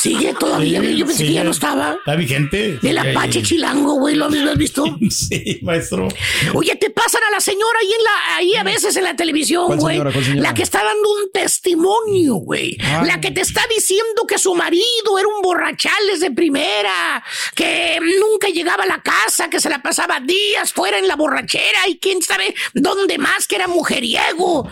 [0.00, 1.94] Sigue todavía, sí, yo pensé sí, que ya no estaba.
[1.94, 2.78] ¿Está vigente?
[2.82, 4.84] El Apache Chilango, güey, ¿lo has visto?
[5.10, 6.06] Sí, maestro.
[6.54, 9.66] Oye, te pasan a la señora ahí, en la, ahí a veces en la televisión,
[9.66, 9.98] ¿Cuál güey.
[10.36, 12.76] La que está dando un testimonio, güey.
[12.80, 13.02] Ah.
[13.04, 18.48] La que te está diciendo que su marido era un borrachales de primera, que nunca
[18.48, 22.22] llegaba a la casa, que se la pasaba días fuera en la borrachera y quién
[22.22, 24.70] sabe dónde más, que era mujeriego.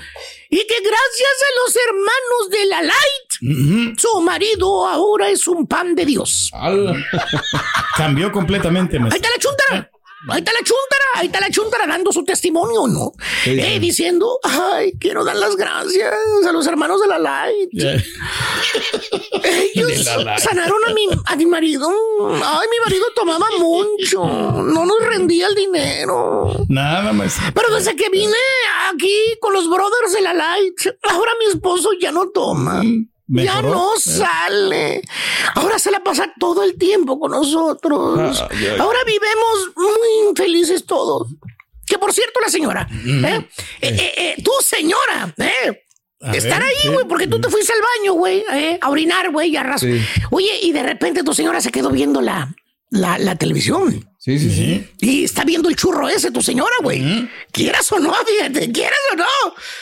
[0.51, 5.95] Y que gracias a los hermanos de la Light, su marido ahora es un pan
[5.95, 6.51] de Dios.
[7.97, 9.91] Cambió completamente, Ahí está la chuntara.
[10.31, 13.13] Ahí está la chuntara, ahí está la chuntara dando su testimonio, ¿no?
[13.47, 16.15] Eh, diciendo, ay, quiero dar las gracias
[16.47, 17.71] a los hermanos de la Light.
[19.75, 20.39] Ellos De la Light.
[20.41, 21.89] sanaron a mi, a mi marido.
[21.89, 24.25] Ay, mi marido tomaba mucho.
[24.25, 26.55] No nos rendía el dinero.
[26.69, 27.45] Nada, maestro.
[27.55, 28.33] Pero desde que vine
[28.93, 32.83] aquí con los brothers de la Light, ahora mi esposo ya no toma.
[33.43, 33.69] ¿Mejoró?
[33.71, 34.01] no Eh.
[34.01, 35.03] sale.
[35.55, 38.45] Ahora se la pasa todo el tiempo con nosotros.
[38.51, 38.67] Ay.
[38.79, 41.29] Ahora vivemos muy felices todos.
[41.87, 43.47] Que por cierto, la señora, ¿eh?
[43.81, 45.83] Eh, eh, eh, tú, señora, ¿eh?
[46.23, 48.79] A Estar ver, ahí, güey, porque tú te fuiste al baño, güey, ¿eh?
[48.81, 50.01] a orinar, güey, y Sí.
[50.31, 52.23] Oye, y de repente tu señora se quedó viendo
[52.95, 54.09] la, la, televisión.
[54.19, 54.87] Sí, sí, sí.
[55.01, 57.29] Y está viendo el churro ese, tu señora, güey.
[57.53, 59.25] Quieras o no, fíjate, quieras o no.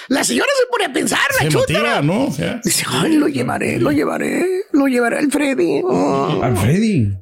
[0.09, 2.27] La señora se pone a pensar, la motiva, ¿no?
[2.27, 5.83] O sea, Dice, ay, lo llevaré, lo llevaré, lo llevaré al Freddy.
[5.85, 7.13] Oh, Al Freddy.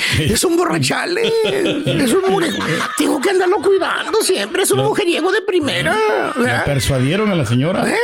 [0.18, 2.64] es un borrachale, es un mujeriego.
[2.96, 5.96] Tengo que andarlo cuidando siempre, es un mujeriego de primera.
[6.36, 7.88] la persuadieron a la señora.
[7.88, 7.96] Eh,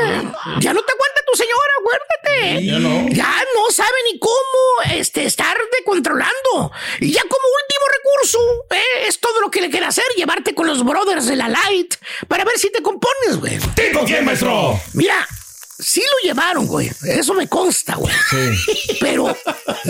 [0.61, 2.66] ya no te aguanta tu señora, acuérdate.
[2.66, 3.09] Ya no.
[3.11, 6.72] Ya no sabe ni cómo este, estarte controlando.
[7.01, 8.38] Y ya como último recurso,
[8.70, 11.94] eh, es todo lo que le queda hacer, llevarte con los brothers de la Light
[12.27, 13.59] para ver si te compones, güey.
[13.74, 14.79] ¿Tipo quién, maestro?
[14.94, 15.27] Mira,
[15.79, 16.91] sí lo llevaron, güey.
[17.05, 18.14] Eso me consta, güey.
[19.01, 19.37] Pero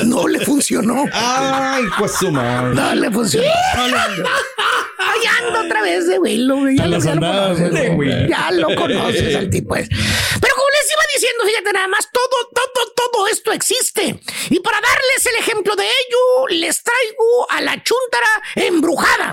[0.05, 1.05] no le funcionó.
[1.13, 2.75] Ay, pues su madre.
[2.75, 3.49] No le funcionó.
[3.77, 6.37] Ay, anda otra vez de güey.
[6.77, 8.29] Ya, lo- ya lo conoces, güey.
[8.29, 9.75] Ya lo conoces al tipo.
[9.75, 14.21] Pero como les iba diciendo, fíjate nada más, todo, todo, todo esto existe.
[14.51, 19.27] Y para darles el ejemplo de ello, les traigo a la chúntara embrujada.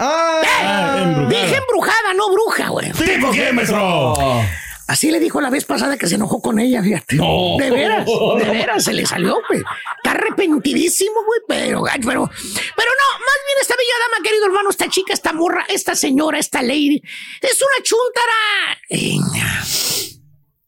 [0.44, 1.30] Eh, Ah, embrujada.
[1.30, 2.92] Dije embrujada, no bruja, güey.
[2.94, 4.42] ¿Tipo maestro?
[4.88, 7.16] Así le dijo la vez pasada que se enojó con ella, fíjate.
[7.16, 7.56] No.
[7.60, 8.06] De veras,
[8.38, 9.62] de veras, se le salió, güey.
[9.98, 14.88] Está arrepentidísimo, güey, pero, pero, pero no, más bien esta bella dama, querido hermano, esta
[14.90, 17.02] chica, esta morra, esta señora, esta lady,
[17.42, 18.80] es una chúntara.
[18.90, 19.18] eh,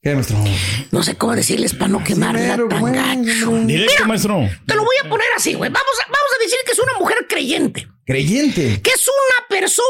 [0.01, 0.38] ¿Qué, maestro?
[0.91, 3.51] no sé cómo decirles para no quemarla mero, tan güey, gacho.
[3.65, 4.39] Directo, maestro.
[4.65, 5.69] Te lo voy a poner así, güey.
[5.69, 7.88] Vamos a, vamos a decir que es una mujer creyente.
[8.08, 8.82] Creyente.
[8.82, 9.86] Que es una persona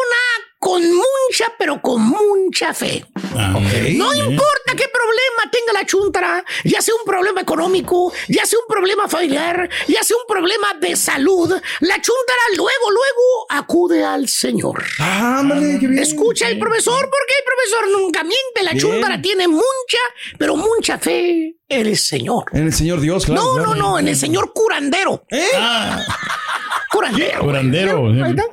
[0.60, 3.06] con mucha, pero con mucha fe.
[3.36, 8.58] Ah, No importa qué problema tenga la chuntara, ya sea un problema económico, ya sea
[8.58, 11.48] un problema familiar, ya sea un problema de salud,
[11.82, 14.84] la chuntara luego, luego acude al Señor.
[15.00, 15.44] Ah,
[15.80, 16.00] qué bien.
[16.00, 18.64] Escucha el profesor, porque el profesor nunca miente.
[18.64, 18.82] La Bien.
[18.82, 20.00] chuntara tiene mucha,
[20.40, 22.46] pero mucha fe en el Señor.
[22.52, 23.44] En el Señor Dios, claro.
[23.44, 23.76] No, claro.
[23.76, 25.24] no, no, en el Señor curandero.
[25.56, 26.04] Ah,
[26.92, 27.42] Curandero.
[27.42, 28.08] curandero.
[28.08, 28.44] Ahí está.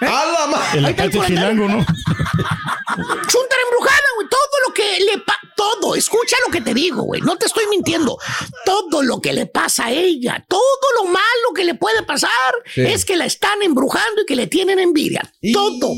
[0.00, 1.78] ¡A la ma- El Ahí está el acache chilango, ¿no?
[1.84, 4.28] Chuntara embrujada, güey.
[4.30, 5.38] Todo lo que le pasa.
[5.56, 5.94] Todo.
[5.96, 7.20] Escucha lo que te digo, güey.
[7.20, 8.16] No te estoy mintiendo.
[8.64, 10.62] Todo lo que le pasa a ella, todo
[10.98, 12.30] lo malo que le puede pasar
[12.72, 12.82] Sí.
[12.82, 15.22] es que la están embrujando y que le tienen envidia.
[15.52, 15.94] Todo.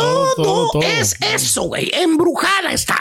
[0.00, 0.82] Todo, todo, todo.
[0.82, 1.90] es eso, güey.
[1.92, 2.96] Embrujada está.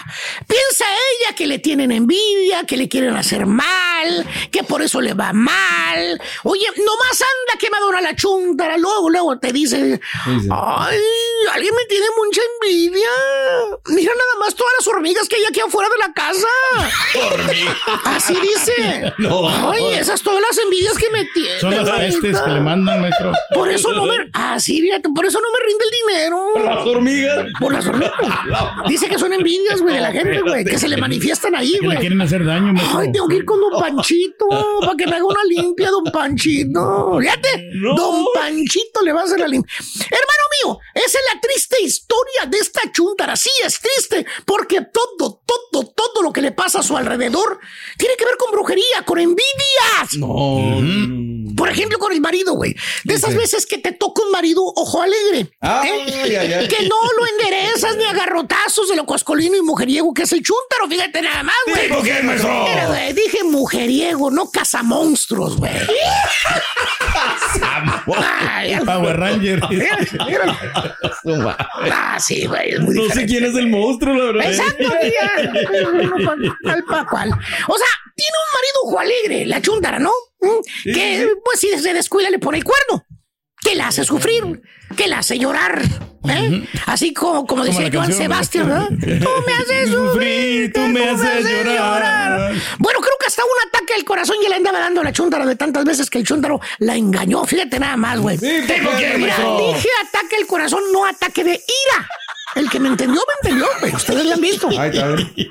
[0.47, 5.13] Piensa ella que le tienen envidia, que le quieren hacer mal, que por eso le
[5.13, 6.21] va mal.
[6.43, 8.77] Oye, nomás anda quemadora la chuntara.
[8.77, 10.99] Luego, luego te dice, ay,
[11.53, 13.09] alguien me tiene mucha envidia.
[13.88, 16.47] Mira nada más todas las hormigas que hay aquí afuera de la casa.
[18.05, 19.13] Así dice.
[19.19, 19.49] No.
[19.71, 21.59] Ay, esas todas las envidias que me tienen.
[21.59, 23.33] Son las pestes que le mandan, maestro.
[23.53, 24.15] Por eso no me.
[24.33, 26.53] Ah, sí, fíjate, por eso no me rinde el dinero.
[26.89, 27.47] Hormigas.
[27.60, 28.13] Por las hormigas.
[28.88, 31.80] Dice que son envidias, güey, de la gente, güey, que se le manifiestan ahí, Que
[31.82, 31.97] le güey.
[31.99, 32.99] quieren hacer daño, maestro.
[32.99, 34.45] Ay, tengo que ir con Don Panchito
[34.82, 37.17] para que me haga una limpia, Don Panchito.
[37.19, 39.73] Fíjate, Don Panchito le va a hacer la limpia.
[40.06, 43.36] Hermano mío, esa es la triste historia de esta chuntara.
[43.36, 47.60] Sí, es triste, porque todo, todo, todo lo que le pasa a su alrededor
[47.97, 50.17] tiene que ver con brujería, con envidias.
[50.17, 51.56] No.
[51.56, 52.75] Por ejemplo, con el marido, güey.
[53.04, 55.52] De esas veces que te toca un marido ojo alegre.
[55.60, 56.38] Ay, ¿eh?
[56.39, 56.67] ay, ay.
[56.67, 60.41] Que no lo enderezas ni a garrotazos de lo coscolino y mujeriego que es el
[60.43, 60.87] chúntaro.
[60.89, 61.87] Fíjate nada más, güey.
[61.87, 62.63] ¿Tipo quién, maestro?
[62.69, 65.71] Mira, güey, dije mujeriego, no cazamonstruos, güey.
[68.51, 69.59] Ay, Power Ranger.
[71.91, 72.71] Ah, sí, güey.
[72.71, 74.51] es muy No sé quién es el monstruo, la verdad.
[74.51, 75.51] Exacto, ya.
[75.91, 77.29] Uno con- Al pa' cual.
[77.31, 80.12] O sea, tiene un marido ojo alegre, la chuntara, ¿no?
[80.41, 80.60] Mm,
[80.93, 83.06] Que, pues, si se descuida, le pone el cuerno.
[83.62, 84.62] Que la hace sufrir,
[84.95, 85.81] que la hace llorar.
[86.27, 86.67] ¿eh?
[86.85, 88.87] Así como, como decía Joan Sebastián, ¿verdad?
[89.19, 92.53] Tú me haces sufrir, tú me haces llorar.
[92.77, 95.45] Bueno, creo que hasta un ataque al corazón ya le andaba dando a la chuntara
[95.45, 97.45] de tantas veces que el chuntaro la engañó.
[97.45, 98.37] Fíjate nada más, güey.
[98.37, 99.73] ¿por qué, Mira, maestro?
[99.73, 102.07] dije ataque al corazón, no ataque de ira.
[102.55, 104.67] El que me entendió, me entendió, pero ustedes lo han visto.
[104.69, 105.05] Ahí está.
[105.10, 105.43] Y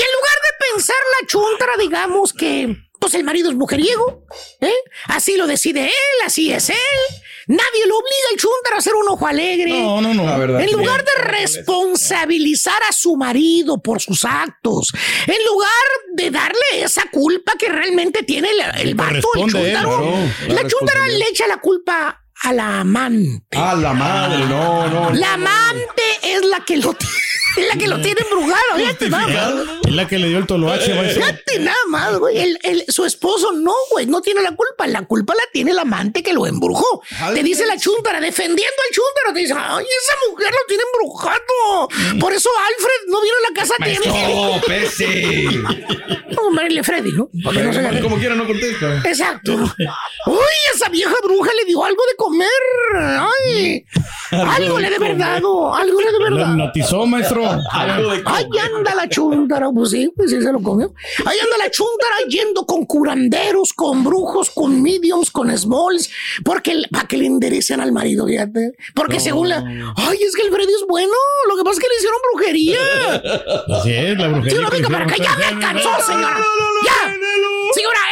[0.00, 4.24] en lugar de pensar la chuntara, digamos que, pues el marido es mujeriego,
[4.60, 4.72] ¿eh?
[5.06, 6.76] Así lo decide él, así es él.
[7.48, 9.70] Nadie lo obliga al chuntara a ser un ojo alegre.
[9.70, 10.24] No, no, no.
[10.24, 10.60] La verdad.
[10.60, 14.92] En lugar de responsabilizar a su marido por sus actos,
[15.26, 15.70] en lugar
[16.14, 20.18] de darle esa culpa que realmente tiene el, el vato, el a él, chuntaro, claro,
[20.48, 20.62] la
[20.94, 23.56] la le echa la culpa a la amante.
[23.56, 25.10] Ah, la madre, no, no.
[25.12, 27.14] La amante es la que lo tiene,
[27.56, 28.76] es la que lo tiene embrujado.
[28.76, 29.66] Fíjate nada más.
[29.86, 31.22] Es la que le dio el toloache, maestro.
[31.22, 32.38] Fíjate nada más, güey.
[32.38, 34.86] El- el- su esposo no, güey, no tiene la culpa.
[34.86, 37.02] La culpa la tiene el amante que lo embrujó.
[37.34, 39.34] Te dice la chúntara, defendiendo al chúntaro.
[39.34, 42.18] Te dice, ay, esa mujer lo tiene embrujado.
[42.20, 43.84] Por eso Alfred no vino a la casa a
[44.64, 45.46] pese.
[46.36, 47.28] Vamos a ponerle Freddy, ¿no?
[47.32, 49.02] No se Como quiera, no contesta.
[49.04, 49.52] Exacto.
[49.54, 50.38] Uy,
[50.74, 52.48] esa vieja bruja le dio algo de comer.
[52.98, 53.84] Ay,
[54.30, 55.74] algo le debe dado.
[55.74, 57.45] Algo le debe haber Lo hipnotizó, maestro.
[58.26, 60.92] Ahí anda la chuntara, pues sí, pues sí se lo comió.
[61.24, 66.10] Ahí anda la chuntara yendo con curanderos, con brujos, con mediums, con smalls,
[66.44, 68.72] porque para que le enderecen al marido, fíjate.
[68.94, 69.58] Porque según la,
[69.96, 71.12] ay, es que el Freddy es bueno,
[71.48, 72.78] lo que pasa es que le hicieron brujería.
[73.78, 74.56] Así es, la brujería.
[74.56, 75.38] Sí, lo que digo, le pero que hicieron.
[75.38, 76.38] ya me cansó, señora.
[76.84, 77.16] Ya.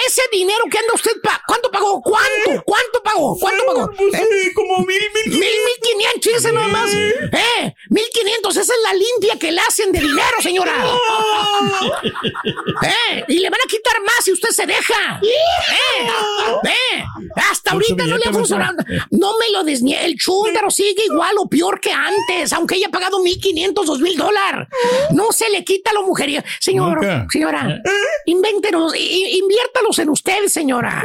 [0.07, 2.03] Ese dinero que anda usted pa ¿cuánto pagó?
[2.03, 2.63] ¿Cuánto?
[2.65, 3.37] ¿Cuánto pagó?
[3.39, 3.91] ¿Cuánto pagó?
[3.93, 4.53] ¿Eh?
[4.55, 5.29] Como mil, mil.
[5.33, 6.91] Mil, mil quinientos, ese nada más.
[6.93, 10.73] Eh, mil quinientos, esa es la limpia que le hacen de dinero, señora.
[12.85, 15.21] Eh, y le van a quitar más si usted se deja.
[15.23, 16.09] Eh,
[16.69, 17.05] eh,
[17.51, 18.77] hasta ahorita no le ha funcionado.
[19.11, 20.05] No me lo desnie.
[20.05, 24.17] El chúndaro sigue igual o peor que antes, aunque haya pagado mil quinientos, dos mil
[24.17, 24.69] dólares.
[25.13, 26.45] No se le quita lo mujería.
[26.61, 27.27] Señor, Nunca.
[27.31, 27.81] señora,
[28.27, 28.99] invéntenos, i-
[29.39, 29.39] i-
[29.95, 31.05] inviértalos en usted, señora.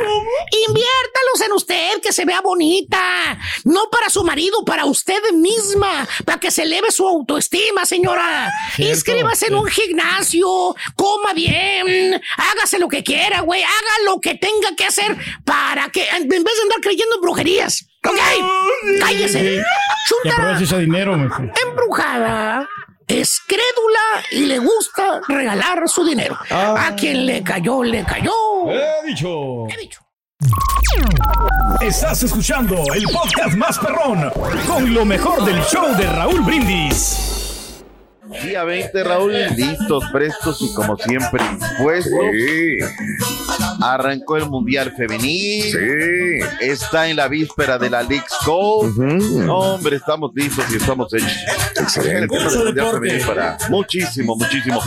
[0.67, 3.37] Inviértalos en usted, que se vea bonita.
[3.63, 8.51] No para su marido, para usted misma, para que se eleve su autoestima, señora.
[8.75, 14.35] Cierto, Inscríbase en un gimnasio, coma bien, hágase lo que quiera, güey, haga lo que
[14.35, 15.15] tenga que hacer
[15.45, 17.85] para que, en vez de andar creyendo en brujerías.
[18.05, 19.01] ¿Ok?
[19.01, 19.61] Cállese.
[20.07, 22.67] Chuntara dinero, embrujada
[23.09, 26.37] es crédula y le gusta regalar su dinero.
[26.49, 28.31] A quien le cayó, le cayó.
[28.71, 29.67] He dicho.
[29.67, 29.99] He dicho.
[31.81, 34.31] Estás escuchando el podcast más perrón
[34.67, 37.38] con lo mejor del show de Raúl Brindis.
[38.29, 42.19] Día 20, Raúl, listos, prestos y como siempre dispuestos.
[43.81, 45.75] Arrancó el Mundial Femenil.
[46.61, 48.93] Está en la víspera de la League's Cup.
[49.49, 51.31] Hombre, estamos listos y estamos hechos.
[51.79, 52.23] Excelente.
[52.23, 54.79] El tema del Mundial Femenil para muchísimo, muchísimo.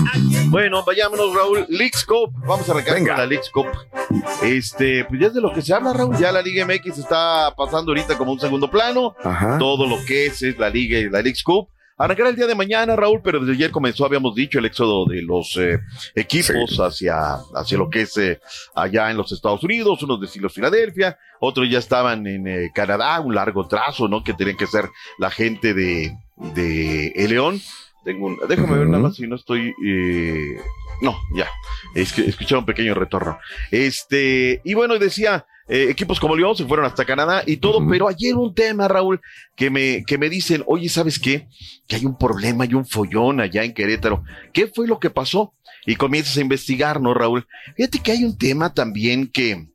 [0.46, 1.66] Bueno, vayámonos, Raúl.
[1.68, 2.32] League's Cup.
[2.46, 3.66] Vamos a arrancar con la League's Cup.
[4.42, 6.16] Este, pues ya es de lo que se habla, Raúl.
[6.16, 9.16] Ya la Liga MX está pasando ahorita como un segundo plano.
[9.24, 9.58] Ajá.
[9.58, 11.68] Todo lo que es, es la Liga y la League's Cup.
[12.04, 15.22] Arrancará el día de mañana, Raúl, pero desde ayer comenzó, habíamos dicho, el éxodo de
[15.22, 15.78] los eh,
[16.16, 18.40] equipos hacia, hacia lo que es eh,
[18.74, 23.20] allá en los Estados Unidos, unos de Silos Filadelfia, otros ya estaban en eh, Canadá,
[23.20, 24.24] un largo trazo, ¿no?
[24.24, 24.86] Que tenían que ser
[25.18, 26.16] la gente de,
[26.54, 27.60] de El León.
[28.04, 29.72] Tengo un- déjame ver nada más si no estoy.
[29.86, 30.56] eh,
[31.02, 31.48] no, ya.
[31.94, 33.38] Es que escuché un pequeño retorno.
[33.70, 38.08] Este, y bueno, decía, eh, equipos como León se fueron hasta Canadá y todo, pero
[38.08, 39.20] ayer un tema, Raúl,
[39.56, 41.48] que me, que me dicen, oye, ¿sabes qué?
[41.86, 44.24] Que hay un problema, hay un follón allá en Querétaro.
[44.52, 45.54] ¿Qué fue lo que pasó?
[45.86, 47.46] Y comienzas a investigar, ¿no, Raúl?
[47.76, 49.66] Fíjate que hay un tema también que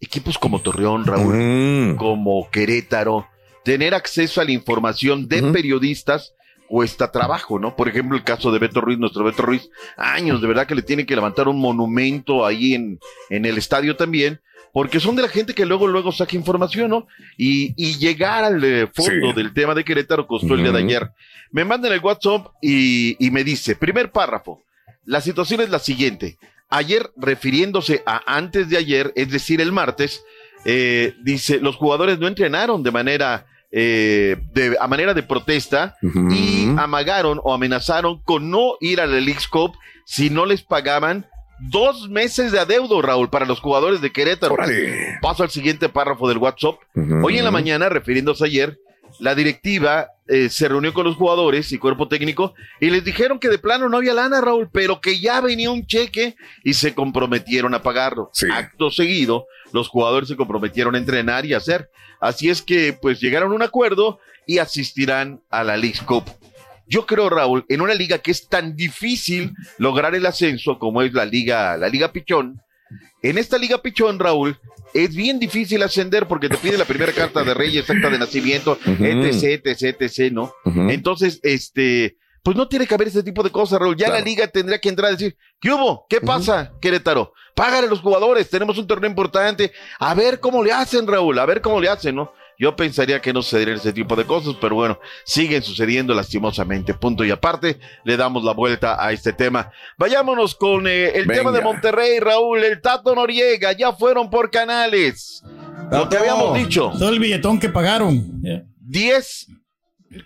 [0.00, 3.26] equipos como Torreón, Raúl, como Querétaro,
[3.64, 6.34] tener acceso a la información de periodistas
[6.68, 7.74] cuesta trabajo, ¿no?
[7.74, 10.82] Por ejemplo, el caso de Beto Ruiz, nuestro Beto Ruiz, años, de verdad que le
[10.82, 13.00] tienen que levantar un monumento ahí en,
[13.30, 14.40] en el estadio también,
[14.72, 17.06] porque son de la gente que luego, luego saca información, ¿no?
[17.36, 19.36] Y, y llegar al eh, fondo Sí.
[19.36, 21.10] del tema de Querétaro costó el día de ayer.
[21.50, 24.62] Me mandan el WhatsApp y, y me dice, primer párrafo,
[25.04, 26.38] la situación es la siguiente.
[26.68, 30.22] Ayer, refiriéndose a antes de ayer, es decir, el martes,
[30.64, 36.68] eh, dice, los jugadores no entrenaron de manera, eh, de, a manera de protesta y
[36.76, 39.18] amagaron o amenazaron con no ir a la
[39.50, 41.26] Cup si no les pagaban
[41.60, 44.54] dos meses de adeudo, Raúl, para los jugadores de Querétaro.
[44.54, 45.18] Órale.
[45.20, 46.76] Paso al siguiente párrafo del WhatsApp.
[47.22, 48.78] Hoy en la mañana, refiriéndose ayer,
[49.20, 53.48] la directiva eh, se reunió con los jugadores y cuerpo técnico y les dijeron que
[53.48, 57.74] de plano no había lana, Raúl, pero que ya venía un cheque y se comprometieron
[57.74, 58.30] a pagarlo.
[58.52, 61.90] Acto seguido, los jugadores se comprometieron a entrenar y a hacer.
[62.20, 66.24] Así es que, pues, llegaron a un acuerdo y asistirán a la League Cup.
[66.88, 71.12] Yo creo, Raúl, en una liga que es tan difícil lograr el ascenso como es
[71.12, 72.60] la liga, la liga Pichón,
[73.22, 74.58] en esta liga Pichón, Raúl,
[74.94, 78.78] es bien difícil ascender porque te pide la primera carta de Reyes, acta de nacimiento,
[78.86, 80.52] etc, etc, etc, ¿no?
[80.64, 83.96] Entonces, este, pues no tiene que haber ese tipo de cosas, Raúl.
[83.96, 86.06] Ya la liga tendría que entrar a decir, ¿qué hubo?
[86.08, 87.34] ¿Qué pasa, Querétaro?
[87.54, 89.72] Págale a los jugadores, tenemos un torneo importante.
[89.98, 92.32] A ver cómo le hacen, Raúl, a ver cómo le hacen, ¿no?
[92.58, 96.92] Yo pensaría que no sucederían ese tipo de cosas, pero bueno, siguen sucediendo lastimosamente.
[96.92, 99.70] Punto y aparte, le damos la vuelta a este tema.
[99.96, 101.60] Vayámonos con eh, el tema de.
[101.60, 102.64] Monterrey, Raúl.
[102.64, 105.44] El Tato Noriega, ya fueron por canales.
[105.92, 106.92] Lo que habíamos dicho.
[106.98, 108.42] Todo el billetón que pagaron.
[108.80, 109.46] 10.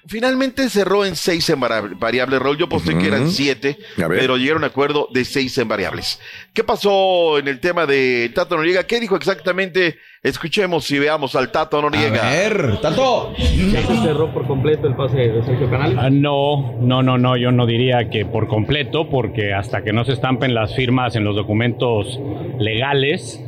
[0.07, 2.57] Finalmente cerró en 6 en vari- variables, Raúl.
[2.57, 3.77] Yo posté que eran 7,
[4.09, 6.21] pero llegaron a acuerdo de 6 en variables.
[6.53, 8.85] ¿Qué pasó en el tema de Tato Noriega?
[8.85, 9.99] ¿Qué dijo exactamente?
[10.23, 12.29] Escuchemos y veamos al Tato Noriega.
[12.29, 13.35] A ver, Tato.
[13.37, 15.99] ¿Ya se cerró por completo el pase de Sergio Canales?
[16.01, 20.05] Ah, no, no, no, no, yo no diría que por completo, porque hasta que no
[20.05, 22.21] se estampen las firmas en los documentos
[22.61, 23.41] legales,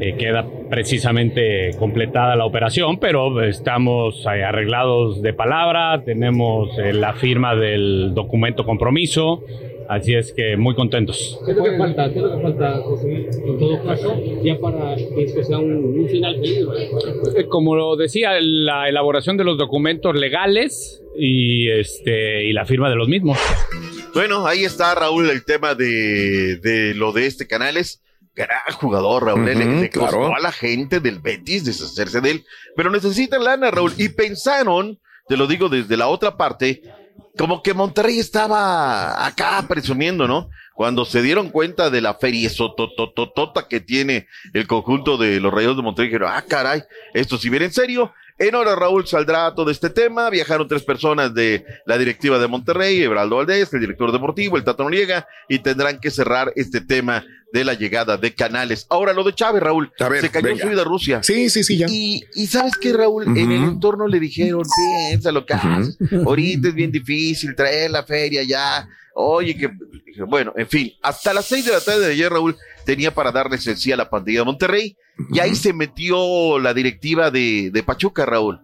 [0.00, 7.14] eh, queda precisamente completada la operación, pero estamos eh, arreglados de palabra, tenemos eh, la
[7.14, 9.42] firma del documento compromiso,
[9.88, 11.40] así es que muy contentos.
[11.44, 12.12] ¿Qué es lo que falta?
[12.12, 13.28] ¿Qué es lo que falta, José?
[13.46, 16.66] En todo caso, ya para que esto sea un, un final feliz.
[17.36, 22.90] Eh, Como lo decía, la elaboración de los documentos legales y, este, y la firma
[22.90, 23.38] de los mismos.
[24.14, 28.02] Bueno, ahí está, Raúl, el tema de, de lo de este Canales.
[28.38, 29.40] Gran jugador, Raúl.
[29.40, 30.36] Ujú, le, le costó claro.
[30.36, 32.44] a la gente del Betis deshacerse de él.
[32.76, 33.92] Pero necesitan lana, Raúl.
[33.98, 36.82] Y pensaron, te lo digo desde la otra parte,
[37.36, 40.50] como que Monterrey estaba acá presumiendo, ¿no?
[40.74, 45.76] Cuando se dieron cuenta de la feria sotototota que tiene el conjunto de los Rayos
[45.76, 46.84] de Monterrey, dijeron, ah, caray,
[47.14, 48.12] esto si viene en serio.
[48.38, 50.30] En hora, Raúl saldrá todo este tema.
[50.30, 54.84] Viajaron tres personas de la directiva de Monterrey, Ebraldo Valdés, el director deportivo, el Tato
[54.84, 58.86] Noriega, y tendrán que cerrar este tema de la llegada de Canales.
[58.90, 59.90] Ahora, lo de Chávez, Raúl.
[59.98, 60.62] ver, se cayó venga.
[60.62, 61.22] su vida a Rusia.
[61.22, 61.86] Sí, sí, sí, ya.
[61.90, 63.24] Y, y ¿sabes qué, Raúl?
[63.24, 64.62] En el entorno le dijeron,
[65.08, 65.98] piensa lo que haces.
[66.26, 68.88] Ahorita es bien difícil traer la feria ya.
[69.14, 69.68] Oye, que
[70.26, 72.56] bueno, en fin, hasta las seis de la tarde de ayer, Raúl,
[72.88, 74.96] tenía para darle sí a la pandilla de Monterrey.
[75.30, 78.62] Y ahí se metió la directiva de, de Pachuca, Raúl.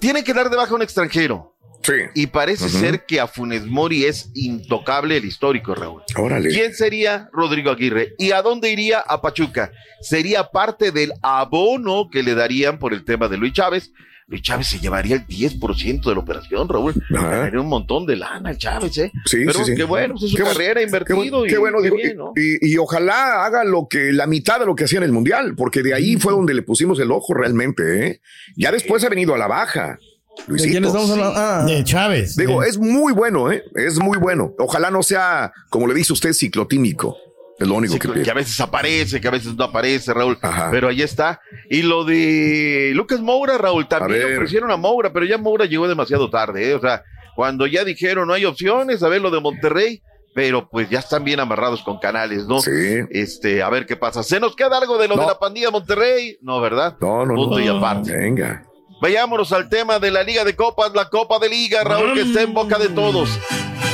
[0.00, 1.56] Tiene que dar de baja a un extranjero.
[1.82, 1.94] Sí.
[2.14, 6.02] Y parece ser que a Funes Mori es intocable el histórico, Raúl.
[6.14, 6.50] Órale.
[6.50, 8.12] ¿Quién sería Rodrigo Aguirre?
[8.18, 8.98] ¿Y a dónde iría?
[8.98, 9.72] A Pachuca.
[10.02, 13.92] Sería parte del abono que le darían por el tema de Luis Chávez.
[14.30, 16.94] Luis Chávez se llevaría el 10% de la operación, Raúl.
[17.10, 19.10] Ganaría un montón de lana el Chávez, ¿eh?
[19.26, 19.74] Sí, Pero sí, sí.
[19.74, 21.16] qué bueno, es su Qué bueno, carrera Qué, invertido.
[21.16, 22.32] bueno, y qué bueno, qué digo, bien, ¿no?
[22.36, 25.54] y, y ojalá haga lo que la mitad de lo que hacía en el mundial,
[25.56, 28.06] porque de ahí fue donde le pusimos el ojo realmente.
[28.06, 28.20] ¿eh?
[28.56, 29.98] Ya después ha venido a la baja.
[30.46, 30.70] Luisito.
[30.70, 31.34] quién estamos hablando?
[31.36, 31.64] Ah.
[31.66, 32.36] De Chávez.
[32.36, 33.64] Digo, es muy bueno, ¿eh?
[33.74, 34.54] Es muy bueno.
[34.60, 37.16] Ojalá no sea, como le dice usted, ciclotímico.
[37.60, 40.38] Es lo único Sí, que a veces aparece, que a veces no aparece, Raúl.
[40.70, 41.40] Pero ahí está.
[41.68, 45.86] Y lo de Lucas Moura, Raúl, también A ofrecieron a Moura, pero ya Moura llegó
[45.86, 46.74] demasiado tarde, ¿eh?
[46.74, 47.02] O sea,
[47.36, 50.02] cuando ya dijeron no hay opciones, a ver lo de Monterrey,
[50.34, 52.60] pero pues ya están bien amarrados con canales, ¿no?
[52.60, 52.70] Sí.
[53.10, 54.22] Este, a ver qué pasa.
[54.22, 55.22] ¿Se nos queda algo de lo No.
[55.22, 56.38] de la pandilla de Monterrey?
[56.40, 56.96] No, ¿verdad?
[57.00, 57.64] No, no, Punto no.
[57.64, 58.16] y aparte.
[58.16, 58.64] Venga.
[59.02, 62.42] Vayámonos al tema de la Liga de Copas, la Copa de Liga, Raúl, que está
[62.42, 63.38] en boca de todos.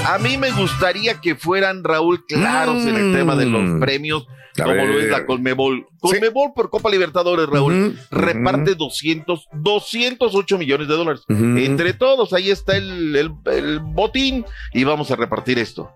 [0.07, 4.27] A mí me gustaría que fueran, Raúl, claros en el tema de los premios,
[4.59, 5.87] A como lo es la Colmebol.
[6.01, 11.23] Colmebol por Copa Libertadores, Raúl, reparte 200, 208 millones de dólares.
[11.59, 15.91] Entre todos, ahí está el, el- el botín y vamos a repartir esto.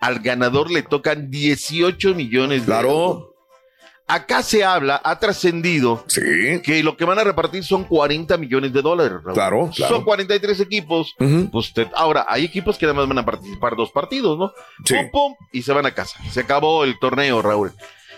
[0.00, 3.24] Al ganador le tocan 18 millones de euros.
[4.12, 6.04] Acá se habla, ha trascendido
[6.62, 9.18] que lo que van a repartir son 40 millones de dólares.
[9.22, 9.34] Raúl.
[9.34, 9.94] Claro, claro.
[9.96, 11.14] Son 43 equipos.
[11.52, 14.52] Pues te- ahora, hay equipos que nada más van a participar dos partidos, ¿no?
[14.86, 16.18] Pum, pum, y se van a casa.
[16.30, 17.72] Se acabó el torneo, Raúl.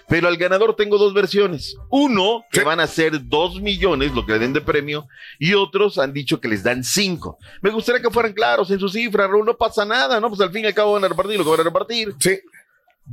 [0.08, 1.76] Pero al ganador tengo dos versiones.
[1.88, 5.06] Uno, que van a ser dos millones, lo que le den de premio,
[5.38, 7.38] y otros han dicho que les dan cinco.
[7.62, 9.46] Me gustaría que fueran claros en su cifra, Raúl.
[9.46, 10.28] No pasa nada, ¿no?
[10.28, 12.14] Pues al fin y al cabo van a repartir lo que van a repartir.
[12.18, 12.40] Sí.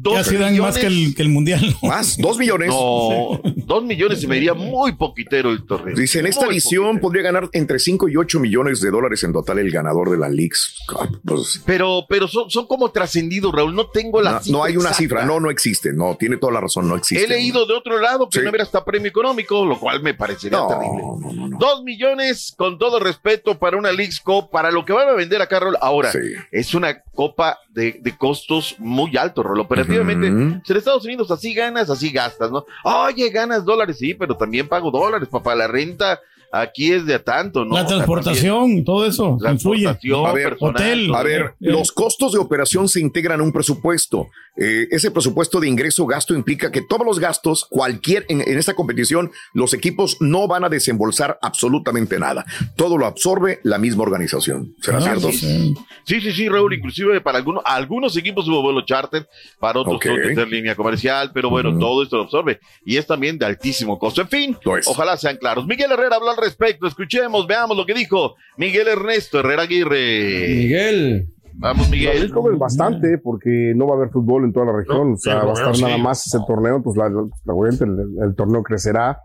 [0.02, 1.76] Dos Casi dan más que el, que el mundial.
[1.82, 2.70] Más, dos millones.
[2.70, 5.94] No, dos millones se me diría muy poquitero el torneo.
[5.96, 9.34] Dice, en esta Muy edición podría ganar entre 5 y 8 millones de dólares en
[9.34, 11.20] total el ganador de la Leagues Cup.
[11.26, 13.76] Pues, Pero, pero son, son como trascendidos, Raúl.
[13.76, 14.98] No tengo la no, cifra no hay una exacta.
[14.98, 15.92] cifra, no, no existe.
[15.92, 17.26] No, tiene toda la razón, no existe.
[17.26, 18.44] He leído de otro lado que Sí.
[18.46, 21.58] no hubiera hasta premio económico, lo cual me parecería No, terrible.
[21.60, 25.42] Dos millones, con todo respeto, para una Leagues Cup, para lo que van a vender
[25.42, 25.76] acá, Raúl.
[25.82, 26.12] Ahora,
[26.52, 29.60] es una copa de, de costos muy altos, Raúl.
[29.60, 29.89] Operativamente,
[30.32, 30.62] Ujú.
[30.66, 32.66] si en Estados Unidos así ganas, así gastas, ¿no?
[32.84, 35.56] Oye, ganas dólares, sí, pero también pago dólares, papá.
[35.56, 36.20] La renta
[36.52, 37.76] aquí es de a tanto, ¿no?
[37.76, 39.38] La O sea, transportación, todo eso.
[39.50, 39.88] influye.
[39.88, 41.14] A ver, hotel.
[41.14, 44.28] a ver, los costos de operación se integran a un presupuesto.
[44.62, 48.74] Eh, ese presupuesto de ingreso gasto implica que todos los gastos, cualquier en, en esta
[48.74, 52.46] competición, los equipos no van a desembolsar absolutamente nada.
[52.76, 54.76] Todo lo absorbe la misma organización.
[54.82, 55.32] ¿Será Ah, cierto?
[55.32, 55.74] Sí,
[56.04, 56.74] sí, sí, sí, Raúl.
[56.74, 59.30] Inclusive para algunos, algunos equipos hubo vuelo charter,
[59.60, 60.10] para otros que
[60.50, 64.22] línea comercial, pero bueno, todo esto lo absorbe y es también de altísimo costo.
[64.22, 65.66] En fin, ojalá sean claros.
[65.68, 66.88] Miguel Herrera habló al respecto.
[66.88, 70.48] Escuchemos, veamos lo que dijo Miguel Ernesto Herrera Aguirre.
[70.56, 71.30] Miguel.
[71.54, 72.24] Vamos, Miguel.
[72.24, 75.44] Es como bastante porque no va a haber fútbol en toda la región, o sea,
[75.44, 75.84] va a estar sí.
[75.84, 79.20] nada más ese torneo, pues la, la- el, el torneo crecerá,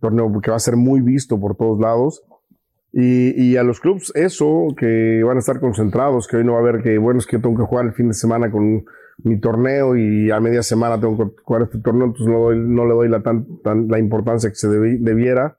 [0.00, 2.22] torneo que va a ser muy visto por todos lados.
[2.92, 6.58] Y, y a los clubes eso, que van a estar concentrados, que hoy no va
[6.58, 8.84] a haber que, bueno, es que yo tengo que jugar el fin de semana con
[9.24, 12.86] mi torneo y a media semana tengo que jugar este torneo, entonces no, doy- no
[12.86, 15.57] le doy la, tan, tan- la importancia que se debi- debiera.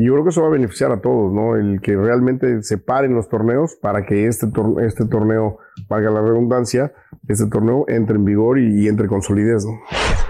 [0.00, 1.56] Y yo creo que eso va a beneficiar a todos, ¿no?
[1.56, 6.22] El que realmente se paren los torneos para que este, tor- este torneo, valga la
[6.22, 6.92] redundancia,
[7.28, 9.78] este torneo entre en vigor y, y entre con solidez, ¿no?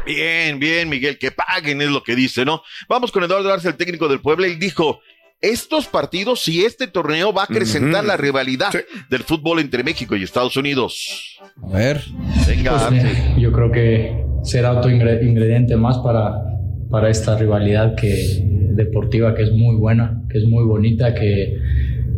[0.05, 2.63] Bien, bien, Miguel, que paguen es lo que dice, ¿no?
[2.89, 4.99] Vamos con Eduardo Arce, el técnico del Puebla, y dijo,
[5.41, 8.73] estos partidos y este torneo va a acrecentar la rivalidad
[9.09, 11.39] del fútbol entre México y Estados Unidos.
[11.63, 12.01] A ver.
[12.49, 16.33] Venga, Pues, mira, yo creo que será otro ingre- ingrediente más para,
[16.91, 21.57] para esta rivalidad que, deportiva que es muy buena, que es muy bonita, que,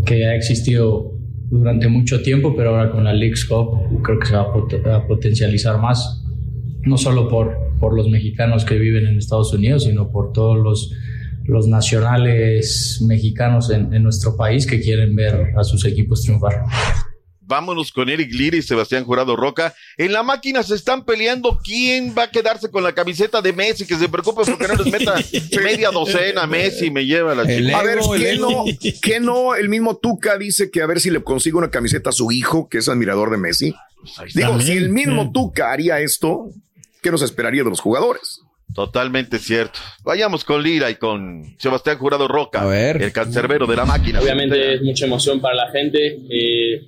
[0.05, 1.13] que ha existido
[1.51, 4.87] durante mucho tiempo, pero ahora con la Leagues Cup creo que se va a, pot-
[4.87, 6.25] a potencializar más,
[6.85, 10.93] no solo por, por los mexicanos que viven en Estados Unidos, sino por todos los,
[11.45, 16.63] los nacionales mexicanos en nuestro país que quieren ver a sus equipos triunfar.
[17.45, 19.75] Vámonos con Eric Lira y Sebastián Jurado Roca.
[19.97, 23.87] En la máquina se están peleando quién va a quedarse con la camiseta de Messi,
[23.87, 25.15] que se preocupe porque no les meta
[25.63, 27.79] media docena Messi, me lleva la chica.
[27.79, 28.65] a ver, ¿qué no,
[29.03, 29.55] qué no?
[29.55, 32.69] El mismo Tuca dice que a ver si le consigue una camiseta a su hijo,
[32.69, 33.75] que es admirador de Messi.
[34.35, 35.31] Digo, También, si el mismo sí.
[35.33, 36.51] Tuca haría esto,
[37.03, 38.41] ¿qué nos esperaría de los jugadores?
[38.75, 39.79] Totalmente cierto.
[40.03, 44.21] Vayamos con Lira y con Sebastián Jurado Roca, el cancerbero de la máquina.
[44.21, 46.83] Obviamente es mucha emoción para la gente, eh,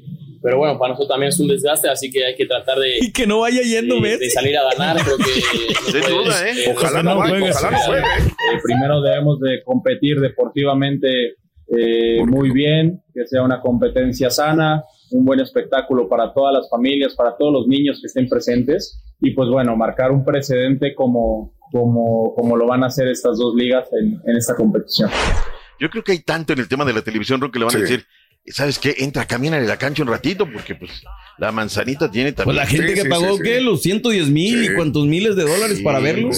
[0.45, 3.11] pero bueno, para nosotros también es un desgaste, así que hay que tratar de, Y
[3.13, 5.03] que no vaya yendo de, de salir a ganar.
[5.03, 6.75] Creo que no duda, ¿eh?
[6.77, 8.03] Ojalá no vaya, ojalá no juegue.
[8.03, 11.37] Eh, primero debemos de competir deportivamente
[11.69, 17.15] eh, muy bien, que sea una competencia sana, un buen espectáculo para todas las familias,
[17.15, 22.35] para todos los niños que estén presentes y pues bueno, marcar un precedente como, como,
[22.35, 25.09] como lo van a hacer estas dos ligas en, en esta competición.
[25.81, 27.77] Yo creo que hay tanto en el tema de la televisión, Ro, que le van
[27.77, 28.05] a decir,
[28.47, 28.95] ¿sabes qué?
[28.99, 30.91] Entra, camina en la cancha un ratito, porque pues
[31.39, 32.57] la manzanita tiene Pues también.
[32.57, 33.61] la gente que pagó, ¿qué?
[33.61, 36.31] Los 110 mil y cuántos miles de dólares para verlo.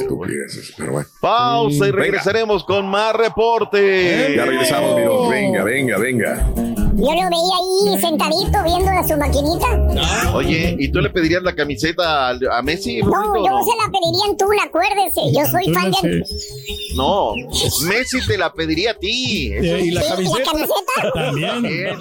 [0.77, 1.09] pero bueno.
[1.21, 2.03] Pausa y Venga.
[2.03, 4.35] regresaremos con más reporte.
[4.37, 5.29] Ya regresamos, Miro.
[5.29, 6.53] Venga, venga, venga.
[6.99, 7.57] Yo lo veía
[7.93, 10.33] ahí sentadito viendo a su maquinita.
[10.35, 12.99] Oye, ¿y tú le pedirías la camiseta a, a Messi?
[13.03, 13.65] No, Rorrito, yo no?
[13.65, 15.21] se la pediría en Tula, acuérdese.
[15.33, 16.25] Yo soy fan de.
[16.97, 17.35] No,
[17.87, 19.53] Messi te la pediría a ti.
[19.53, 20.39] Eso- ¿Y la ¿Y camiseta?
[20.39, 21.13] la camiseta?
[21.15, 22.01] También.